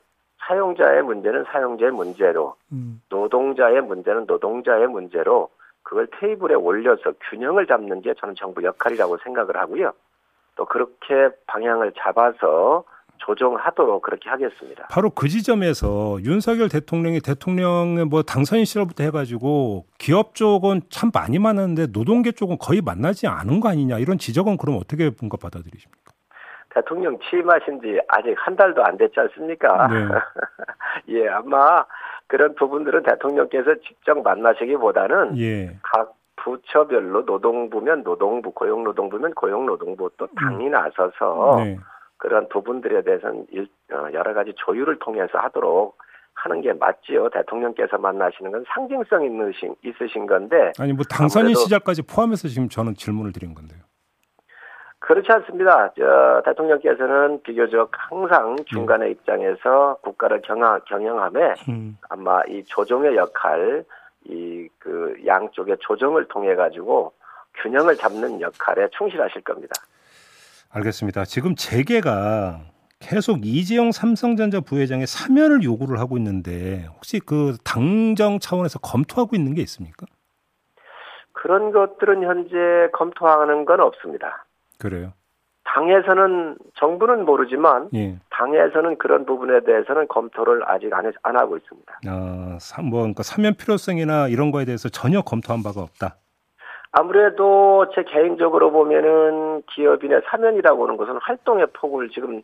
사용자의 0.46 1.02
문제는 1.02 1.44
사용자의 1.44 1.92
문제로, 1.92 2.56
음, 2.72 3.00
노동자의 3.08 3.80
문제는 3.80 4.26
노동자의 4.26 4.86
문제로 4.88 5.50
그걸 5.82 6.08
테이블에 6.18 6.54
올려서 6.54 7.12
균형을 7.30 7.66
잡는 7.66 8.00
게 8.02 8.14
저는 8.14 8.34
정부 8.36 8.62
역할이라고 8.62 9.18
생각을 9.18 9.56
하고요. 9.56 9.92
또 10.56 10.64
그렇게 10.64 11.30
방향을 11.46 11.92
잡아서 11.98 12.84
조정하도록 13.24 14.02
그렇게 14.02 14.28
하겠습니다. 14.28 14.86
바로 14.90 15.10
그 15.10 15.28
지점에서 15.28 16.18
윤석열 16.24 16.68
대통령이 16.68 17.20
대통령의 17.20 18.04
뭐 18.04 18.22
당선인 18.22 18.64
시절부터 18.64 19.04
해가지고 19.04 19.86
기업 19.98 20.34
쪽은 20.34 20.82
참 20.90 21.10
많이 21.12 21.38
만났는데 21.38 21.86
노동계 21.92 22.32
쪽은 22.32 22.58
거의 22.58 22.80
만나지 22.84 23.26
않은 23.26 23.60
거 23.60 23.68
아니냐 23.68 23.98
이런 23.98 24.18
지적은 24.18 24.56
그럼 24.58 24.76
어떻게 24.76 25.10
뭔가 25.20 25.36
받아들이십니까? 25.40 26.12
대통령 26.70 27.18
취임하신 27.20 27.80
지 27.80 28.00
아직 28.08 28.34
한 28.36 28.56
달도 28.56 28.82
안 28.84 28.96
됐지 28.98 29.18
않습니까? 29.20 29.88
네. 29.88 30.08
예, 31.16 31.28
아마 31.28 31.84
그런 32.26 32.54
부분들은 32.56 33.04
대통령께서 33.04 33.76
직접 33.86 34.20
만나시기보다는 34.20 35.38
예. 35.38 35.78
각 35.82 36.14
부처별로 36.36 37.22
노동부면 37.22 38.02
노동부, 38.02 38.50
고용노동부면 38.50 39.34
고용노동부 39.34 40.10
또 40.16 40.26
당이 40.36 40.68
나서서 40.68 41.56
네. 41.58 41.78
그런 42.24 42.48
부분들에 42.48 43.02
대해서는 43.02 43.46
일- 43.50 43.68
어, 43.92 44.08
여러 44.14 44.32
가지 44.32 44.54
조율을 44.56 44.98
통해서 44.98 45.36
하도록 45.36 45.94
하는 46.32 46.62
게 46.62 46.72
맞지요. 46.72 47.28
대통령께서 47.28 47.98
만나시는 47.98 48.50
건 48.50 48.64
상징성 48.74 49.24
있으신, 49.26 49.74
있으신 49.84 50.26
건데 50.26 50.72
아니 50.78 50.94
뭐 50.94 51.04
당선인 51.08 51.54
시절까지 51.54 52.00
포함해서 52.06 52.48
지금 52.48 52.70
저는 52.70 52.94
질문을 52.94 53.32
드린 53.34 53.54
건데요. 53.54 53.80
그렇지 55.00 55.30
않습니다. 55.32 55.92
저 55.98 56.42
대통령께서는 56.46 57.42
비교적 57.42 57.90
항상 57.92 58.56
중간의 58.64 59.10
입장에서 59.10 59.98
국가를 60.00 60.40
경영, 60.40 60.80
경영함에 60.86 61.54
음, 61.68 61.98
아마 62.08 62.40
이 62.48 62.64
조정의 62.64 63.16
역할, 63.16 63.84
이 64.24 64.66
그 64.78 65.14
양쪽의 65.26 65.76
조정을 65.80 66.26
통해 66.28 66.54
가지고 66.54 67.12
균형을 67.62 67.96
잡는 67.96 68.40
역할에 68.40 68.88
충실하실 68.96 69.42
겁니다. 69.42 69.74
알겠습니다. 70.74 71.24
지금 71.24 71.54
재계가 71.54 72.60
계속 73.00 73.44
이재용 73.44 73.92
삼성전자 73.92 74.60
부회장의 74.60 75.06
사면을 75.06 75.62
요구를 75.62 75.98
하고 75.98 76.16
있는데 76.16 76.86
혹시 76.94 77.20
그 77.20 77.56
당정 77.64 78.38
차원에서 78.38 78.78
검토하고 78.80 79.36
있는 79.36 79.54
게 79.54 79.62
있습니까? 79.62 80.06
그런 81.32 81.72
것들은 81.72 82.22
현재 82.22 82.90
검토하는 82.92 83.64
건 83.66 83.80
없습니다. 83.80 84.46
그래요. 84.78 85.12
당에서는 85.64 86.56
정부는 86.78 87.24
모르지만 87.24 87.88
예. 87.94 88.18
당에서는 88.30 88.96
그런 88.98 89.26
부분에 89.26 89.64
대해서는 89.64 90.08
검토를 90.08 90.62
아직 90.68 90.92
안, 90.92 91.06
해- 91.06 91.10
안 91.22 91.36
하고 91.36 91.56
있습니다. 91.56 92.00
아, 92.06 92.58
사- 92.60 92.82
뭐 92.82 93.00
그러니까 93.00 93.22
사면 93.22 93.54
필요성이나 93.54 94.28
이런 94.28 94.50
거에 94.50 94.64
대해서 94.64 94.88
전혀 94.88 95.20
검토한 95.22 95.62
바가 95.62 95.80
없다. 95.80 96.16
아무래도 96.96 97.86
제 97.92 98.04
개인적으로 98.04 98.70
보면은 98.70 99.62
기업인의 99.74 100.22
사면이라고 100.26 100.84
하는 100.84 100.96
것은 100.96 101.18
활동의 101.20 101.66
폭을 101.72 102.08
지금 102.10 102.42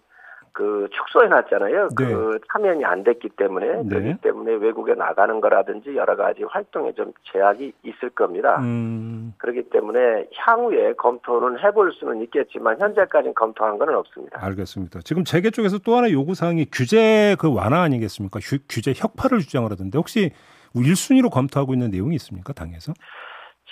그 0.52 0.88
축소해 0.90 1.28
놨잖아요. 1.28 1.88
네. 1.88 1.94
그 1.94 2.40
사면이 2.52 2.84
안 2.84 3.04
됐기 3.04 3.28
때문에 3.30 3.84
네. 3.84 3.88
그렇기 3.88 4.20
때문에 4.22 4.54
외국에 4.54 4.94
나가는 4.94 5.40
거라든지 5.40 5.94
여러 5.94 6.16
가지 6.16 6.42
활동에 6.42 6.92
좀 6.94 7.12
제약이 7.32 7.72
있을 7.84 8.10
겁니다. 8.10 8.58
음, 8.58 9.32
그렇기 9.38 9.70
때문에 9.70 10.26
향후에 10.34 10.94
검토는 10.94 11.60
해볼 11.60 11.92
수는 11.92 12.20
있겠지만 12.22 12.80
현재까지는 12.80 13.34
검토한 13.34 13.78
건 13.78 13.94
없습니다. 13.94 14.44
알겠습니다. 14.44 15.00
지금 15.04 15.22
재계 15.22 15.50
쪽에서 15.50 15.78
또 15.78 15.94
하나 15.94 16.10
요구 16.10 16.34
사항이 16.34 16.66
규제 16.72 17.36
그 17.38 17.54
완화 17.54 17.82
아니겠습니까? 17.82 18.40
규, 18.42 18.58
규제 18.68 18.92
혁파를 18.96 19.38
주장을 19.38 19.70
하던데 19.70 19.96
혹시 19.96 20.32
1순위로 20.74 21.30
검토하고 21.30 21.74
있는 21.74 21.90
내용이 21.92 22.16
있습니까? 22.16 22.52
당에서? 22.52 22.92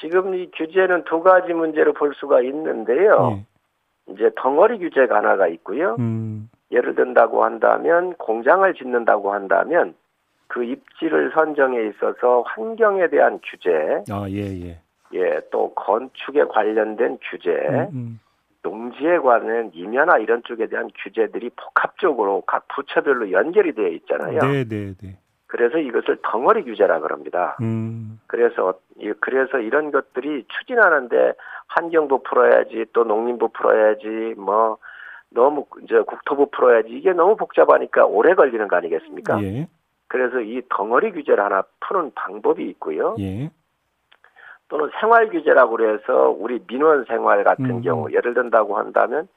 지금 0.00 0.34
이 0.34 0.50
규제는 0.54 1.04
두 1.04 1.22
가지 1.22 1.52
문제로 1.52 1.92
볼 1.92 2.14
수가 2.14 2.42
있는데요. 2.42 3.38
예. 3.38 4.12
이제 4.12 4.30
덩어리 4.36 4.78
규제가 4.78 5.16
하나가 5.16 5.48
있고요. 5.48 5.96
음, 5.98 6.48
예를 6.70 6.94
든다고 6.94 7.44
한다면 7.44 8.14
공장을 8.14 8.72
짓는다고 8.74 9.32
한다면 9.32 9.94
그 10.46 10.64
입지를 10.64 11.30
선정에 11.34 11.78
있어서 11.88 12.42
환경에 12.46 13.08
대한 13.08 13.38
규제, 13.44 14.02
아, 14.10 14.26
예, 14.30 14.40
예. 14.66 14.80
예, 15.14 15.40
또 15.50 15.74
건축에 15.74 16.44
관련된 16.44 17.18
규제, 17.30 17.50
음, 17.50 17.88
음. 17.92 18.20
농지에 18.62 19.18
관한 19.18 19.70
임야나 19.72 20.18
이런 20.18 20.42
쪽에 20.44 20.66
대한 20.66 20.90
규제들이 21.02 21.50
복합적으로 21.50 22.42
각 22.46 22.66
부처별로 22.68 23.30
연결이 23.30 23.72
되어 23.72 23.88
있잖아요. 23.88 24.40
네, 24.40 24.64
네, 24.64 24.94
네. 25.00 25.18
그래서 25.48 25.78
이것을 25.78 26.18
덩어리 26.22 26.62
규제라 26.62 27.00
그럽니다. 27.00 27.56
음. 27.62 28.20
그래서 28.26 28.74
그래서 29.20 29.58
이런 29.58 29.90
것들이 29.90 30.44
추진하는데 30.46 31.32
환경부 31.68 32.22
풀어야지 32.22 32.84
또 32.92 33.04
농림부 33.04 33.48
풀어야지 33.48 34.34
뭐 34.36 34.76
너무 35.30 35.64
이제 35.82 36.00
국토부 36.00 36.50
풀어야지 36.50 36.90
이게 36.90 37.12
너무 37.12 37.36
복잡하니까 37.36 38.04
오래 38.04 38.34
걸리는 38.34 38.68
거 38.68 38.76
아니겠습니까? 38.76 39.42
예. 39.42 39.68
그래서 40.06 40.40
이 40.40 40.62
덩어리 40.68 41.12
규제를 41.12 41.42
하나 41.42 41.62
푸는 41.80 42.12
방법이 42.14 42.62
있고요. 42.70 43.16
예. 43.18 43.50
또는 44.68 44.90
생활 45.00 45.30
규제라고 45.30 45.76
그래서 45.76 46.28
우리 46.28 46.60
민원 46.66 47.06
생활 47.06 47.42
같은 47.42 47.64
음. 47.64 47.80
경우 47.80 48.10
예를 48.12 48.34
든다고 48.34 48.76
한다면 48.76 49.28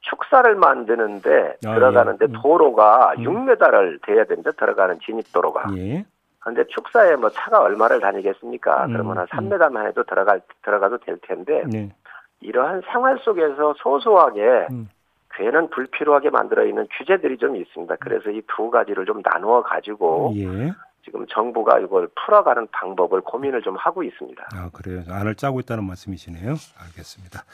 축사를 0.00 0.54
만드는데 0.54 1.56
아, 1.66 1.74
들어가는데 1.74 2.26
예. 2.28 2.32
음. 2.32 2.40
도로가 2.42 3.14
음. 3.18 3.24
6m를 3.24 4.00
돼야 4.02 4.24
됩니다. 4.24 4.50
들어가는 4.52 4.98
진입 5.04 5.32
도로가. 5.32 5.64
예. 5.76 6.04
근데 6.40 6.64
축사에 6.68 7.16
뭐 7.16 7.30
차가 7.30 7.60
얼마를 7.60 8.00
다니겠습니까? 8.00 8.86
음. 8.86 8.92
그러면 8.92 9.18
한 9.18 9.26
3m만 9.26 9.76
음. 9.76 9.86
해도 9.86 10.04
들어갈 10.04 10.40
들어가도 10.62 10.98
될 10.98 11.18
텐데 11.22 11.64
네. 11.66 11.90
이러한 12.40 12.82
생활 12.92 13.18
속에서 13.18 13.74
소소하게 13.78 14.68
음. 14.70 14.88
괴는 15.34 15.70
불필요하게 15.70 16.30
만들어 16.30 16.64
있는 16.64 16.86
규제들이 16.96 17.36
좀 17.38 17.56
있습니다. 17.56 17.96
그래서 18.00 18.30
이 18.30 18.42
두 18.48 18.70
가지를 18.70 19.04
좀 19.04 19.20
나누어 19.24 19.62
가지고 19.62 20.32
예. 20.36 20.72
지금 21.08 21.26
정부가 21.32 21.78
이걸 21.80 22.08
풀어가는 22.26 22.68
방법을 22.70 23.22
고민을 23.22 23.62
좀 23.62 23.76
하고 23.76 24.02
있습니다. 24.02 24.48
아 24.54 24.68
그래요. 24.72 25.02
안을 25.08 25.34
짜고 25.36 25.60
있다는 25.60 25.84
말씀이시네요. 25.84 26.54
알겠습니다. 26.82 27.44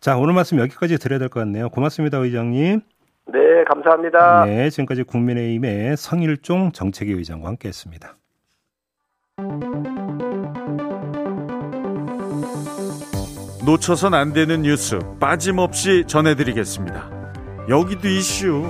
자 0.00 0.16
오늘 0.16 0.34
말씀 0.34 0.58
여기까지 0.60 0.98
드려야 0.98 1.18
될 1.18 1.28
것 1.28 1.40
같네요. 1.40 1.68
고맙습니다, 1.70 2.18
의장님. 2.18 2.80
네, 3.26 3.64
감사합니다. 3.68 4.44
네, 4.44 4.70
지금까지 4.70 5.02
국민의힘의 5.04 5.96
성일종 5.96 6.72
정책위 6.72 7.12
의장과 7.12 7.48
함께 7.48 7.68
했습니다. 7.68 8.16
놓쳐선 13.64 14.14
안 14.14 14.32
되는 14.32 14.62
뉴스 14.62 14.98
빠짐없이 15.20 16.04
전해드리겠습니다. 16.06 17.10
여기도 17.68 18.08
이슈. 18.08 18.64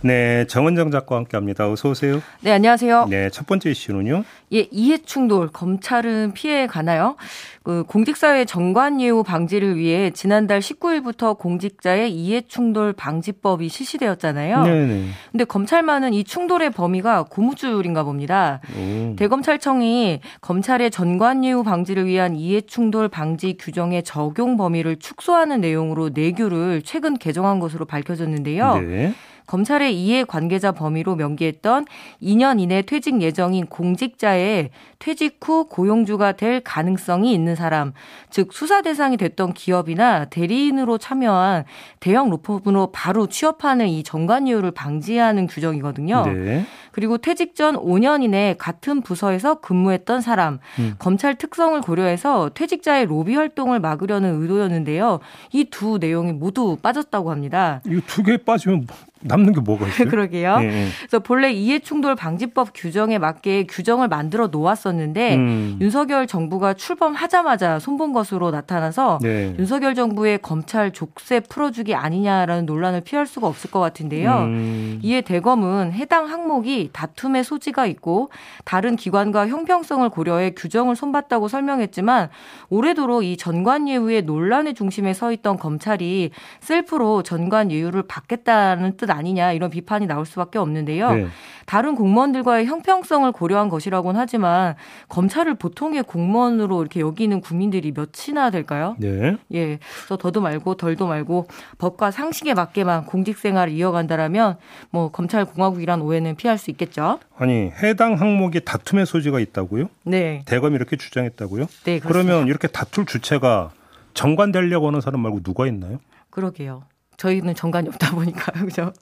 네, 0.00 0.44
정은정 0.46 0.92
작가와 0.92 1.20
함께합니다. 1.20 1.70
어서 1.70 1.90
오세요. 1.90 2.22
네, 2.40 2.52
안녕하세요. 2.52 3.06
네, 3.10 3.30
첫 3.30 3.46
번째 3.46 3.70
이슈는요. 3.70 4.22
예, 4.52 4.66
이해 4.70 4.98
충돌 4.98 5.48
검찰은 5.48 6.32
피해 6.34 6.66
가나요? 6.68 7.16
그 7.64 7.84
공직사회 7.86 8.44
정관 8.44 9.00
예우 9.00 9.22
방지를 9.22 9.76
위해 9.76 10.10
지난달 10.10 10.60
19일부터 10.60 11.36
공직자의 11.36 12.12
이해 12.14 12.40
충돌 12.42 12.92
방지법이 12.92 13.68
실시되었잖아요. 13.68 14.64
네. 14.64 15.04
근데 15.32 15.44
검찰만은 15.44 16.14
이 16.14 16.24
충돌의 16.24 16.70
범위가 16.70 17.24
고무줄인가 17.24 18.04
봅니다. 18.04 18.60
오. 18.74 19.16
대검찰청이 19.16 20.20
검찰의 20.40 20.90
전관 20.90 21.44
예우 21.44 21.62
방지를 21.64 22.06
위한 22.06 22.36
이해 22.36 22.60
충돌 22.60 23.08
방지 23.08 23.56
규정의 23.58 24.04
적용 24.04 24.56
범위를 24.56 24.96
축소하는 24.96 25.60
내용으로 25.60 26.10
내규를 26.14 26.82
최근 26.84 27.18
개정한 27.18 27.58
것으로 27.58 27.84
밝혀졌는데요. 27.84 28.78
네. 28.78 29.14
검찰의 29.48 29.98
이해 30.00 30.24
관계자 30.24 30.72
범위로 30.72 31.16
명기했던 31.16 31.86
2년 32.22 32.60
이내 32.60 32.82
퇴직 32.82 33.20
예정인 33.20 33.66
공직자의 33.66 34.70
퇴직 34.98 35.38
후 35.42 35.66
고용주가 35.66 36.32
될 36.32 36.60
가능성이 36.60 37.32
있는 37.32 37.54
사람, 37.54 37.92
즉 38.30 38.52
수사 38.52 38.82
대상이 38.82 39.16
됐던 39.16 39.54
기업이나 39.54 40.26
대리인으로 40.26 40.98
참여한 40.98 41.64
대형 42.00 42.30
로펌으로 42.30 42.90
바로 42.92 43.26
취업하는 43.26 43.88
이 43.88 44.02
정관이유를 44.02 44.72
방지하는 44.72 45.46
규정이거든요. 45.46 46.26
네. 46.26 46.64
그리고 46.92 47.16
퇴직 47.16 47.54
전 47.54 47.76
5년 47.76 48.24
이내 48.24 48.56
같은 48.58 49.02
부서에서 49.02 49.60
근무했던 49.60 50.20
사람, 50.20 50.58
음. 50.80 50.96
검찰 50.98 51.36
특성을 51.36 51.80
고려해서 51.80 52.50
퇴직자의 52.54 53.06
로비 53.06 53.36
활동을 53.36 53.78
막으려는 53.80 54.42
의도였는데요. 54.42 55.20
이 55.52 55.64
두 55.78 55.98
내용이 55.98 56.32
모두 56.32 56.76
빠졌다고 56.82 57.30
합니다. 57.30 57.80
이거 57.86 58.00
두개 58.06 58.38
빠지면 58.38 58.86
남는 59.20 59.52
게 59.52 59.60
뭐가 59.60 59.88
있어요? 59.88 60.08
그러게요. 60.10 60.58
네. 60.58 60.88
그래서 61.00 61.18
본래 61.18 61.50
이해충돌 61.50 62.14
방지법 62.14 62.70
규정에 62.74 63.18
맞게 63.18 63.66
규정을 63.66 64.08
만들어 64.08 64.46
놓았었는데 64.48 65.36
음. 65.36 65.78
윤석열 65.80 66.26
정부가 66.26 66.74
출범하자마자 66.74 67.78
손본 67.78 68.12
것으로 68.12 68.50
나타나서 68.50 69.18
네. 69.22 69.54
윤석열 69.58 69.94
정부의 69.94 70.38
검찰 70.40 70.92
족쇄 70.92 71.40
풀어주기 71.40 71.94
아니냐라는 71.94 72.66
논란을 72.66 73.00
피할 73.00 73.26
수가 73.26 73.46
없을 73.46 73.70
것 73.70 73.80
같은데요. 73.80 74.32
음. 74.42 75.00
이에 75.02 75.20
대검은 75.20 75.92
해당 75.92 76.26
항목이 76.26 76.90
다툼의 76.92 77.44
소지가 77.44 77.86
있고 77.86 78.30
다른 78.64 78.96
기관과 78.96 79.48
형평성을 79.48 80.08
고려해 80.08 80.50
규정을 80.50 80.94
손봤다고 80.96 81.48
설명했지만 81.48 82.28
올해도록 82.68 83.24
이 83.24 83.36
전관 83.36 83.88
예우의 83.88 84.22
논란의 84.22 84.74
중심에 84.74 85.12
서 85.12 85.32
있던 85.32 85.58
검찰이 85.58 86.30
셀프로 86.60 87.22
전관 87.22 87.70
예우를 87.70 88.04
받겠다는 88.06 88.96
뜻 88.96 89.07
아니냐 89.10 89.52
이런 89.52 89.70
비판이 89.70 90.06
나올 90.06 90.26
수밖에 90.26 90.58
없는데요. 90.58 91.12
네. 91.12 91.26
다른 91.66 91.94
공무원들과의 91.94 92.66
형평성을 92.66 93.30
고려한 93.30 93.68
것이라고는 93.68 94.18
하지만 94.18 94.74
검찰을 95.08 95.54
보통의 95.54 96.02
공무원으로 96.04 96.80
이렇게 96.80 97.00
여기는 97.00 97.40
국민들이 97.40 97.92
몇이나 97.92 98.50
될까요? 98.50 98.96
네. 98.98 99.36
예. 99.52 99.78
그래서 99.98 100.16
더도 100.16 100.40
말고 100.40 100.76
덜도 100.76 101.06
말고 101.06 101.46
법과 101.76 102.10
상식에 102.10 102.54
맞게만 102.54 103.04
공직 103.04 103.38
생활을 103.38 103.72
이어간다라면 103.72 104.56
뭐 104.90 105.10
검찰 105.10 105.44
공화국이란 105.44 106.00
오해는 106.00 106.36
피할 106.36 106.56
수 106.56 106.70
있겠죠. 106.70 107.18
아니 107.36 107.70
해당 107.82 108.14
항목이 108.14 108.64
다툼의 108.64 109.06
소지가 109.06 109.38
있다고요? 109.40 109.88
네. 110.04 110.42
대검이 110.46 110.74
이렇게 110.74 110.96
주장했다고요? 110.96 111.66
네. 111.84 111.98
그렇습니다. 111.98 112.08
그러면 112.08 112.48
이렇게 112.48 112.66
다툴 112.68 113.04
주체가 113.04 113.70
정관되려고 114.14 114.88
하는 114.88 115.00
사람 115.00 115.20
말고 115.20 115.42
누가 115.42 115.66
있나요? 115.66 115.98
그러게요. 116.30 116.82
저희는 117.18 117.54
정관이 117.54 117.88
없다 117.88 118.12
보니까요. 118.12 118.64
그죠? 118.66 118.92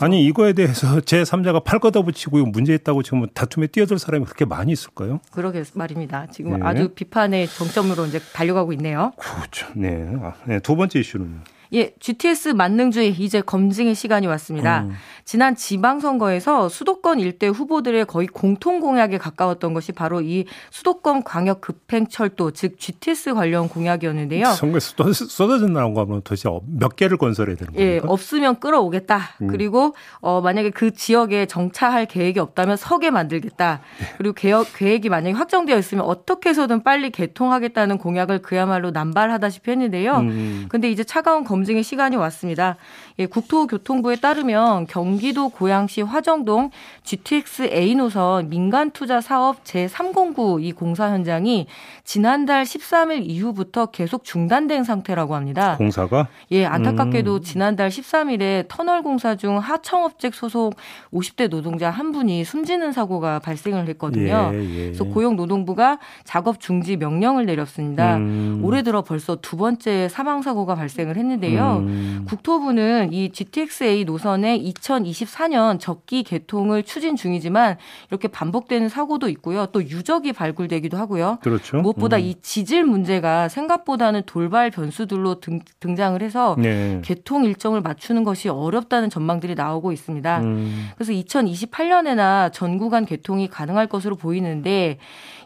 아니 0.00 0.24
이거에 0.24 0.52
대해서 0.54 1.00
제 1.00 1.22
3자가 1.22 1.62
팔 1.64 1.80
걷어 1.80 2.02
붙이고 2.02 2.38
문제 2.46 2.72
있다고 2.72 3.02
지금 3.02 3.26
다툼에 3.34 3.66
뛰어들 3.66 3.98
사람이 3.98 4.24
그렇게 4.24 4.44
많이 4.44 4.72
있을까요? 4.72 5.20
그러게 5.32 5.64
말입니다. 5.74 6.28
지금 6.30 6.58
네. 6.60 6.66
아주 6.66 6.90
비판의 6.90 7.48
정점으로 7.48 8.06
이제 8.06 8.20
달려가고 8.32 8.72
있네요. 8.74 9.12
그렇죠. 9.18 9.66
네. 9.74 10.08
아, 10.22 10.34
네. 10.46 10.60
두 10.60 10.76
번째 10.76 11.00
이슈는 11.00 11.40
예, 11.74 11.94
GTS 11.98 12.50
만능주의 12.50 13.12
이제 13.18 13.40
검증의 13.40 13.94
시간이 13.94 14.26
왔습니다. 14.26 14.82
음. 14.82 14.92
지난 15.24 15.54
지방선거에서 15.54 16.68
수도권 16.68 17.18
일대 17.18 17.46
후보들의 17.46 18.04
거의 18.06 18.26
공통 18.26 18.80
공약에 18.80 19.16
가까웠던 19.16 19.72
것이 19.72 19.92
바로 19.92 20.20
이 20.20 20.44
수도권 20.70 21.24
광역 21.24 21.62
급행철도 21.62 22.50
즉 22.50 22.78
GTS 22.78 23.34
관련 23.34 23.68
공약이었는데요. 23.68 24.46
선거에 24.46 24.80
쏟아졌나는 24.80 25.94
거 25.94 26.02
하면 26.02 26.20
도대체 26.22 26.50
몇 26.66 26.96
개를 26.96 27.16
건설해야 27.16 27.56
되는 27.56 27.72
거예요? 27.72 27.88
예, 27.88 28.00
없으면 28.04 28.60
끌어오겠다. 28.60 29.20
음. 29.40 29.46
그리고 29.46 29.94
어, 30.20 30.42
만약에 30.42 30.70
그 30.70 30.92
지역에 30.92 31.46
정차할 31.46 32.04
계획이 32.06 32.38
없다면 32.38 32.76
서게 32.76 33.10
만들겠다. 33.10 33.80
네. 33.98 34.06
그리고 34.18 34.34
개혁, 34.34 34.66
계획이 34.76 35.08
만약에 35.08 35.34
확정되어 35.34 35.78
있으면 35.78 36.04
어떻게 36.04 36.50
해서든 36.50 36.82
빨리 36.82 37.10
개통하겠다는 37.10 37.96
공약을 37.96 38.42
그야말로 38.42 38.90
남발하다시피 38.90 39.70
했는데요. 39.70 40.16
음. 40.16 40.66
근데 40.68 40.90
이제 40.90 41.04
차가운 41.04 41.44
검 41.44 41.61
증의 41.64 41.82
시간이 41.82 42.16
왔습니다. 42.16 42.76
예, 43.18 43.26
국토교통부에 43.26 44.16
따르면 44.16 44.86
경기도 44.86 45.48
고양시 45.48 46.02
화정동 46.02 46.70
GTX 47.04 47.70
A 47.72 47.94
노선 47.94 48.48
민간 48.48 48.90
투자 48.90 49.20
사업 49.20 49.64
제309 49.64 50.62
이 50.62 50.72
공사 50.72 51.10
현장이 51.10 51.66
지난달 52.04 52.64
13일 52.64 53.22
이후부터 53.24 53.86
계속 53.86 54.24
중단된 54.24 54.84
상태라고 54.84 55.34
합니다. 55.34 55.76
공사가? 55.76 56.28
예, 56.50 56.64
안타깝게도 56.64 57.34
음. 57.36 57.42
지난달 57.42 57.88
13일에 57.90 58.66
터널 58.68 59.02
공사 59.02 59.36
중 59.36 59.58
하청업체 59.58 60.30
소속 60.32 60.74
50대 61.12 61.48
노동자 61.48 61.90
한 61.90 62.12
분이 62.12 62.44
숨지는 62.44 62.92
사고가 62.92 63.38
발생을 63.38 63.88
했거든요. 63.88 64.50
예, 64.52 64.58
예. 64.58 64.84
그래서 64.86 65.04
고용노동부가 65.04 65.98
작업 66.24 66.60
중지 66.60 66.96
명령을 66.96 67.46
내렸습니다. 67.46 68.16
음. 68.16 68.60
올해 68.62 68.82
들어 68.82 69.02
벌써 69.02 69.36
두 69.36 69.56
번째 69.56 70.08
사망 70.08 70.42
사고가 70.42 70.74
발생을 70.74 71.16
했는데요. 71.16 71.51
음. 71.60 72.24
국토부는 72.28 73.12
이 73.12 73.30
GTX-A 73.30 74.04
노선의 74.04 74.72
2024년 74.72 75.78
적기 75.80 76.22
개통을 76.22 76.82
추진 76.82 77.16
중이지만 77.16 77.76
이렇게 78.10 78.28
반복되는 78.28 78.88
사고도 78.88 79.28
있고요. 79.28 79.66
또 79.66 79.82
유적이 79.82 80.32
발굴되기도 80.32 80.96
하고요. 80.96 81.38
그렇죠. 81.42 81.78
무엇보다 81.78 82.16
음. 82.16 82.22
이 82.22 82.34
지질 82.40 82.84
문제가 82.84 83.48
생각보다는 83.48 84.22
돌발 84.26 84.70
변수들로 84.70 85.40
등, 85.40 85.60
등장을 85.80 86.20
해서 86.22 86.56
네. 86.58 87.00
개통 87.04 87.44
일정을 87.44 87.80
맞추는 87.80 88.24
것이 88.24 88.48
어렵다는 88.48 89.10
전망들이 89.10 89.54
나오고 89.54 89.92
있습니다. 89.92 90.40
음. 90.40 90.88
그래서 90.96 91.12
2028년에나 91.12 92.52
전 92.52 92.78
구간 92.78 93.04
개통이 93.04 93.48
가능할 93.48 93.88
것으로 93.88 94.16
보이는데 94.16 94.98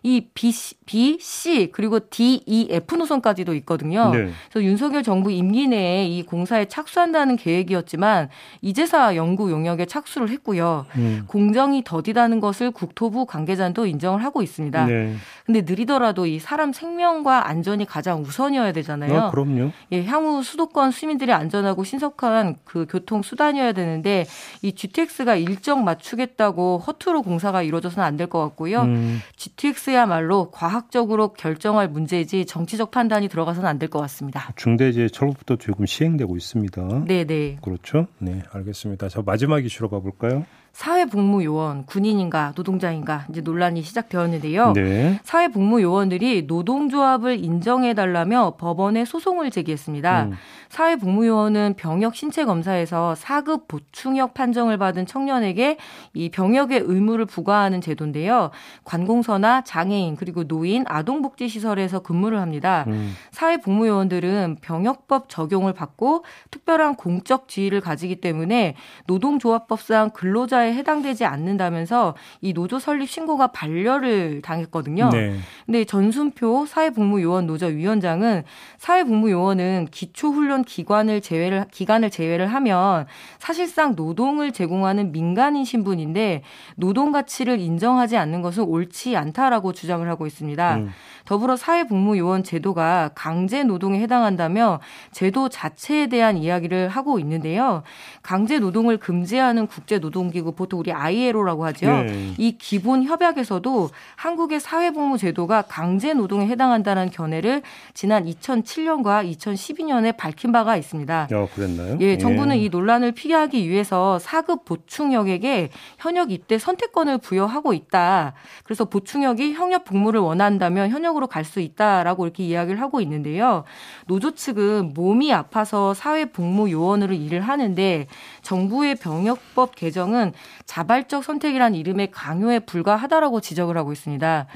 이 0.03 0.29
B, 0.35 0.53
B, 0.87 1.19
C 1.21 1.71
그리고 1.73 1.99
D, 2.11 2.43
E, 2.47 2.69
F 2.71 2.95
노선까지도 2.95 3.55
있거든요. 3.57 4.11
네. 4.13 4.31
그래서 4.51 4.65
윤석열 4.65 5.03
정부 5.03 5.33
임기 5.33 5.67
내에 5.67 5.86
내내 5.87 6.07
이 6.07 6.23
공사에 6.25 6.65
착수한다는 6.67 7.37
계획이었지만 7.37 8.29
이제사 8.61 9.15
연구 9.17 9.51
용역에 9.51 9.87
착수를 9.87 10.29
했고요. 10.31 10.87
음. 10.97 11.25
공정이 11.29 11.85
더디다는 11.85 12.41
것을 12.41 12.71
국토부 12.73 13.25
관계자도 13.27 13.87
인정을 13.87 14.25
하고 14.25 14.43
있습니다. 14.43 14.87
네. 14.87 15.15
근데 15.45 15.63
느리더라도 15.63 16.27
이 16.27 16.41
사람 16.41 16.73
생명과 16.73 17.49
안전이 17.49 17.85
가장 17.87 18.21
우선이어야 18.23 18.73
되잖아요. 18.73 19.17
아, 19.17 19.31
그럼요. 19.31 19.71
예, 19.93 20.05
향후 20.05 20.43
수도권 20.43 20.91
시민들이 20.91 21.33
안전하고 21.33 21.85
신속한 21.85 22.57
그 22.65 22.87
교통 22.91 23.23
수단이어야 23.23 23.73
되는데 23.73 24.27
이 24.63 24.73
GTX가 24.73 25.37
일정 25.37 25.85
맞추겠다고 25.85 26.79
허투루 26.87 27.23
공사가 27.23 27.63
이루어져서는 27.63 28.05
안 28.05 28.17
될 28.17 28.27
것 28.27 28.41
같고요. 28.41 28.81
음. 28.83 29.21
GTX야말로 29.37 30.51
과학적으로 30.51 31.29
결정할 31.35 31.87
문제이지 31.89 32.47
정치적 32.47 32.91
판단이 32.91 33.29
들어가서는 33.29 33.69
안 33.69 33.79
될 33.79 33.89
것 33.91 34.01
같습니다. 34.01 34.49
중대재해처벌부터 34.57 35.57
조금 35.77 35.85
시행되고 35.85 36.39
있습니다. 36.39 37.05
네, 37.07 37.25
네. 37.25 37.59
그렇죠. 37.61 38.07
네, 38.19 38.43
알겠습니다. 38.51 39.11
자, 39.11 39.23
마지막 39.25 39.63
이슈로 39.63 39.91
가볼까요? 39.91 40.47
사회복무요원 40.77 41.87
군인인가 41.87 42.53
노동자인가 42.55 43.25
이제 43.31 43.41
논란이 43.41 43.81
시작되었는데요. 43.81 44.75
네. 44.75 45.19
사회복무요원들이 45.25 46.43
노동조합을 46.43 47.43
인정해달라며 47.43 48.57
법원에 48.59 49.07
소송을 49.07 49.51
제기했습니다. 49.51 50.25
음. 50.25 50.33
사회복무요원은 50.69 51.77
병역 51.79 52.15
신체 52.15 52.45
검사에서 52.45 53.15
4급 53.17 53.69
보충역 53.69 54.35
판정을 54.35 54.77
받은 54.77 55.07
청년에게 55.07 55.79
이 56.13 56.29
병역의 56.29 56.83
의무를 56.85 57.25
부과하는 57.25 57.81
제도인데요. 57.81 58.51
관공서나 58.85 59.63
장애인 59.63 60.17
그리고 60.17 60.45
노인 60.45 60.85
아동복지시설에서 60.87 62.01
근무를 62.01 62.39
합니다. 62.43 62.85
음. 62.89 63.15
사회복무요원들은 63.31 64.59
병역법 64.61 65.31
적용을 65.31 65.73
받고 65.73 66.27
특별한 66.51 66.97
공적 66.97 67.49
지위를 67.49 67.81
가지기 67.81 68.21
때문에 68.21 68.75
노동조합법상 69.07 70.11
근로자의 70.11 70.66
해당되지 70.75 71.25
않는다면서 71.25 72.15
이 72.41 72.53
노조 72.53 72.79
설립 72.79 73.09
신고가 73.09 73.49
반려를 73.49 74.43
당했거든요. 74.43 75.11
네. 75.11 75.37
근데 75.65 75.85
전순표 75.85 76.67
사회복무요원 76.67 77.47
노조 77.47 77.67
위원장은 77.67 78.45
사회복무요원은 78.79 79.89
기초훈련 79.91 80.65
기관을 80.65 81.21
제외를 81.21 81.67
기간을 81.71 82.11
제외를 82.11 82.47
하면 82.47 83.07
사실상 83.39 83.95
노동을 83.97 84.53
제공하는 84.53 85.13
민간인 85.13 85.65
신분인데 85.65 86.43
노동 86.77 87.13
가치를 87.13 87.61
인정하지 87.61 88.17
않는 88.17 88.43
것은 88.43 88.65
옳지 88.65 89.17
않다라고 89.17 89.73
주장을 89.73 90.07
하고 90.09 90.27
있습니다. 90.27 90.77
음. 90.77 90.91
더불어 91.27 91.57
사회복무요원 91.57 92.45
제도가 92.45 93.11
강제 93.15 93.65
노동에 93.65 94.01
해당한다며 94.01 94.81
제도 95.11 95.49
자체에 95.49 96.07
대한 96.07 96.37
이야기를 96.37 96.89
하고 96.89 97.19
있는데요. 97.19 97.83
강제 98.23 98.59
노동을 98.59 98.97
금지하는 98.97 99.67
국제 99.67 99.99
노동기구 99.99 100.53
보통 100.53 100.81
우리 100.81 100.93
ILO라고 100.93 101.67
하죠. 101.67 101.87
네. 101.87 102.35
이 102.39 102.57
기본 102.57 103.03
협약에서도 103.03 103.91
한국의 104.15 104.61
사회복무 104.61 105.19
제도가 105.19 105.63
강제 105.63 106.15
노동에 106.15 106.47
해당한다는 106.47 107.11
견해를 107.11 107.63
지난 107.93 108.25
2007년과 108.25 109.29
2012년에 109.37 110.17
밝힌 110.17 110.53
바가 110.53 110.77
있습니다. 110.77 111.29
어, 111.33 111.49
그랬나요? 111.53 111.99
예, 112.01 112.19
정부는 112.19 112.57
예. 112.57 112.61
이 112.61 112.69
논란을 112.69 113.13
피하기 113.13 113.69
위해서 113.69 114.19
4급 114.23 114.65
보충역에게 114.65 115.71
현역 115.99 116.31
입대 116.31 116.57
선택권을 116.57 117.19
부여하고 117.19 117.73
있다. 117.73 118.35
그래서 118.63 118.85
보충역이 118.85 119.55
현역 119.55 119.85
복무를 119.85 120.21
원한다면 120.21 120.91
현역 120.91 121.16
으로 121.17 121.27
갈 121.27 121.47
수 121.47 121.61
있다라고 121.61 122.27
이렇게 122.27 122.45
이야기를 122.45 122.81
하고 122.81 123.01
있는데요. 123.01 123.65
노조 124.07 124.35
측은 124.35 124.95
몸이 124.95 125.33
아파서 125.33 125.95
사회복무 125.95 126.71
요원으로 126.73 127.15
일을 127.15 127.41
하는데 127.41 128.09
정부의 128.43 128.97
병역법 128.97 129.77
개정은 129.77 130.33
자발적 130.65 131.23
선택이란 131.23 131.77
이름의 131.77 132.11
강요에 132.11 132.59
불과하다라고 132.59 133.41
지적을 133.41 133.79
하고 133.79 133.93
있습니다. 133.93 134.47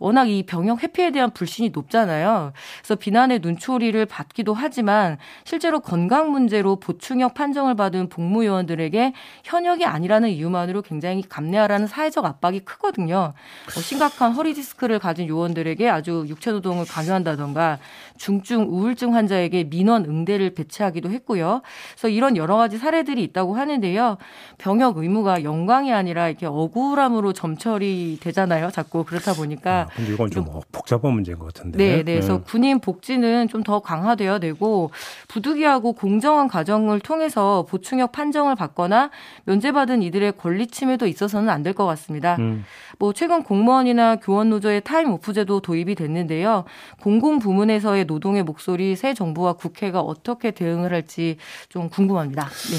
워낙 0.00 0.28
이 0.28 0.42
병역 0.42 0.82
회피에 0.82 1.12
대한 1.12 1.30
불신이 1.30 1.70
높잖아요. 1.70 2.52
그래서 2.80 2.96
비난의 2.96 3.40
눈초리를 3.40 4.04
받기도 4.06 4.54
하지만 4.54 5.18
실제로 5.44 5.78
건강 5.78 6.30
문제로 6.32 6.76
보충역 6.76 7.34
판정을 7.34 7.76
받은 7.76 8.08
복무요원들에게 8.08 9.12
현역이 9.44 9.84
아니라는 9.84 10.30
이유만으로 10.30 10.82
굉장히 10.82 11.22
감내하라는 11.22 11.86
사회적 11.86 12.24
압박이 12.24 12.60
크거든요. 12.60 13.34
뭐 13.74 13.82
심각한 13.82 14.32
허리 14.32 14.54
디스크를 14.54 14.98
가진 14.98 15.28
요원들에게 15.28 15.88
아주 15.88 16.09
육체 16.28 16.50
노동을 16.50 16.84
강요한다던가 16.86 17.78
중증 18.18 18.66
우울증 18.68 19.14
환자에게 19.14 19.64
민원 19.70 20.04
응대를 20.04 20.50
배치하기도 20.54 21.10
했고요. 21.10 21.62
그래서 21.92 22.08
이런 22.08 22.36
여러 22.36 22.56
가지 22.56 22.76
사례들이 22.76 23.22
있다고 23.24 23.56
하는데요. 23.56 24.18
병역 24.58 24.98
의무가 24.98 25.42
영광이 25.42 25.92
아니라 25.92 26.28
이렇게 26.28 26.44
억울함으로 26.46 27.32
점철이 27.32 28.18
되잖아요. 28.20 28.70
자꾸 28.70 29.04
그렇다 29.04 29.32
보니까 29.34 29.88
근데 29.94 30.12
이건 30.12 30.30
좀, 30.30 30.44
좀 30.44 30.60
복잡한 30.72 31.12
문제인 31.12 31.38
것 31.38 31.46
같은데. 31.54 31.78
네, 31.78 31.96
네. 32.02 32.12
그래서 32.14 32.38
네. 32.38 32.42
군인 32.46 32.80
복지는 32.80 33.48
좀 33.48 33.60
더 33.60 33.80
강화되어야 33.80 34.38
되고 34.38 34.90
부득이하고 35.28 35.92
공정한 35.92 36.48
과정을 36.48 37.00
통해서 37.00 37.66
보충역 37.68 38.10
판정을 38.10 38.56
받거나 38.56 39.10
면제받은 39.44 40.02
이들의 40.02 40.32
권리 40.38 40.66
침해도 40.66 41.06
있어서는 41.06 41.50
안 41.50 41.62
될 41.62 41.74
것 41.74 41.84
같습니다. 41.84 42.36
음. 42.38 42.64
뭐 42.98 43.12
최근 43.12 43.42
공무원이나 43.42 44.16
교원 44.16 44.48
노조의 44.48 44.80
타임 44.80 45.12
오프 45.12 45.34
제도 45.34 45.60
도입이 45.60 45.94
됐는데요. 46.00 46.64
공공 47.00 47.38
부문에서의 47.38 48.06
노동의 48.06 48.42
목소리 48.42 48.96
새 48.96 49.14
정부와 49.14 49.54
국회가 49.54 50.00
어떻게 50.00 50.50
대응을 50.50 50.92
할지 50.92 51.36
좀 51.68 51.88
궁금합니다. 51.88 52.44
네. 52.44 52.76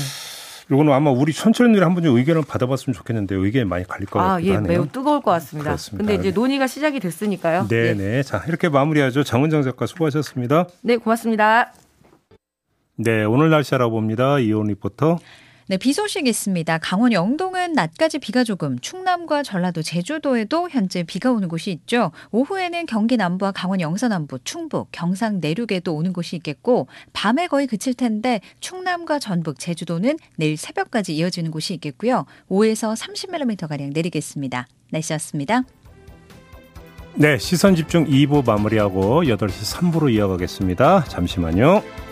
이거는 0.74 0.94
아마 0.94 1.12
우리 1.12 1.34
천천히들 1.34 1.84
한번 1.84 2.04
좀 2.04 2.18
의견을 2.18 2.44
받아봤으면 2.48 2.94
좋겠는데 2.94 3.36
의견이 3.36 3.66
많이 3.66 3.86
갈릴 3.86 4.06
것 4.06 4.20
아, 4.22 4.36
같기도 4.36 4.54
아, 4.54 4.56
예, 4.56 4.60
매우 4.60 4.88
뜨거울 4.88 5.22
것 5.22 5.32
같습니다. 5.32 5.72
그렇습니다. 5.72 6.06
근데 6.06 6.20
이제 6.20 6.32
논의가 6.32 6.68
시작이 6.68 7.00
됐으니까요. 7.02 7.68
네, 7.68 7.94
네. 7.94 8.24
자, 8.24 8.44
이렇게 8.48 8.70
마무리하죠. 8.70 9.24
장은정 9.24 9.64
작가 9.64 9.86
수고하셨습니다. 9.86 10.68
네, 10.82 10.96
고맙습니다. 10.96 11.74
네, 12.96 13.26
오늘 13.26 13.50
날씨 13.50 13.76
알아봅니다. 13.76 14.40
이온 14.40 14.68
리포터. 14.68 15.18
네, 15.72 15.78
비 15.78 15.94
소식 15.94 16.28
있습니다. 16.28 16.80
강원 16.80 17.14
영동은 17.14 17.72
낮까지 17.72 18.20
비가 18.20 18.44
조금, 18.44 18.78
충남과 18.80 19.42
전라도, 19.42 19.82
제주도에도 19.82 20.70
현재 20.70 21.02
비가 21.04 21.32
오는 21.32 21.48
곳이 21.48 21.72
있죠. 21.72 22.12
오후에는 22.32 22.86
경기 22.88 23.16
남부와 23.16 23.54
강원 23.54 23.80
영서 23.80 24.10
남부, 24.10 24.38
충북, 24.44 24.90
경상 24.92 25.40
내륙에도 25.40 25.96
오는 25.96 26.12
곳이 26.12 26.36
있겠고 26.36 26.88
밤에 27.14 27.48
거의 27.48 27.68
그칠 27.68 27.94
텐데 27.94 28.42
충남과 28.60 29.20
전북, 29.20 29.60
제주도는 29.60 30.18
내일 30.36 30.58
새벽까지 30.58 31.16
이어지는 31.16 31.52
곳이 31.52 31.74
있겠고요. 31.76 32.26
5에서 32.50 32.94
30mm 32.94 33.70
가량 33.70 33.92
내리겠습니다. 33.94 34.68
날씨였습니다. 34.90 35.64
네, 37.16 37.38
시선 37.38 37.78
집중 37.78 38.06
2부 38.08 38.46
마무리하고 38.46 39.24
8시 39.24 39.78
3부로 39.78 40.14
이어가겠습니다. 40.14 41.06
잠시만요. 41.06 42.11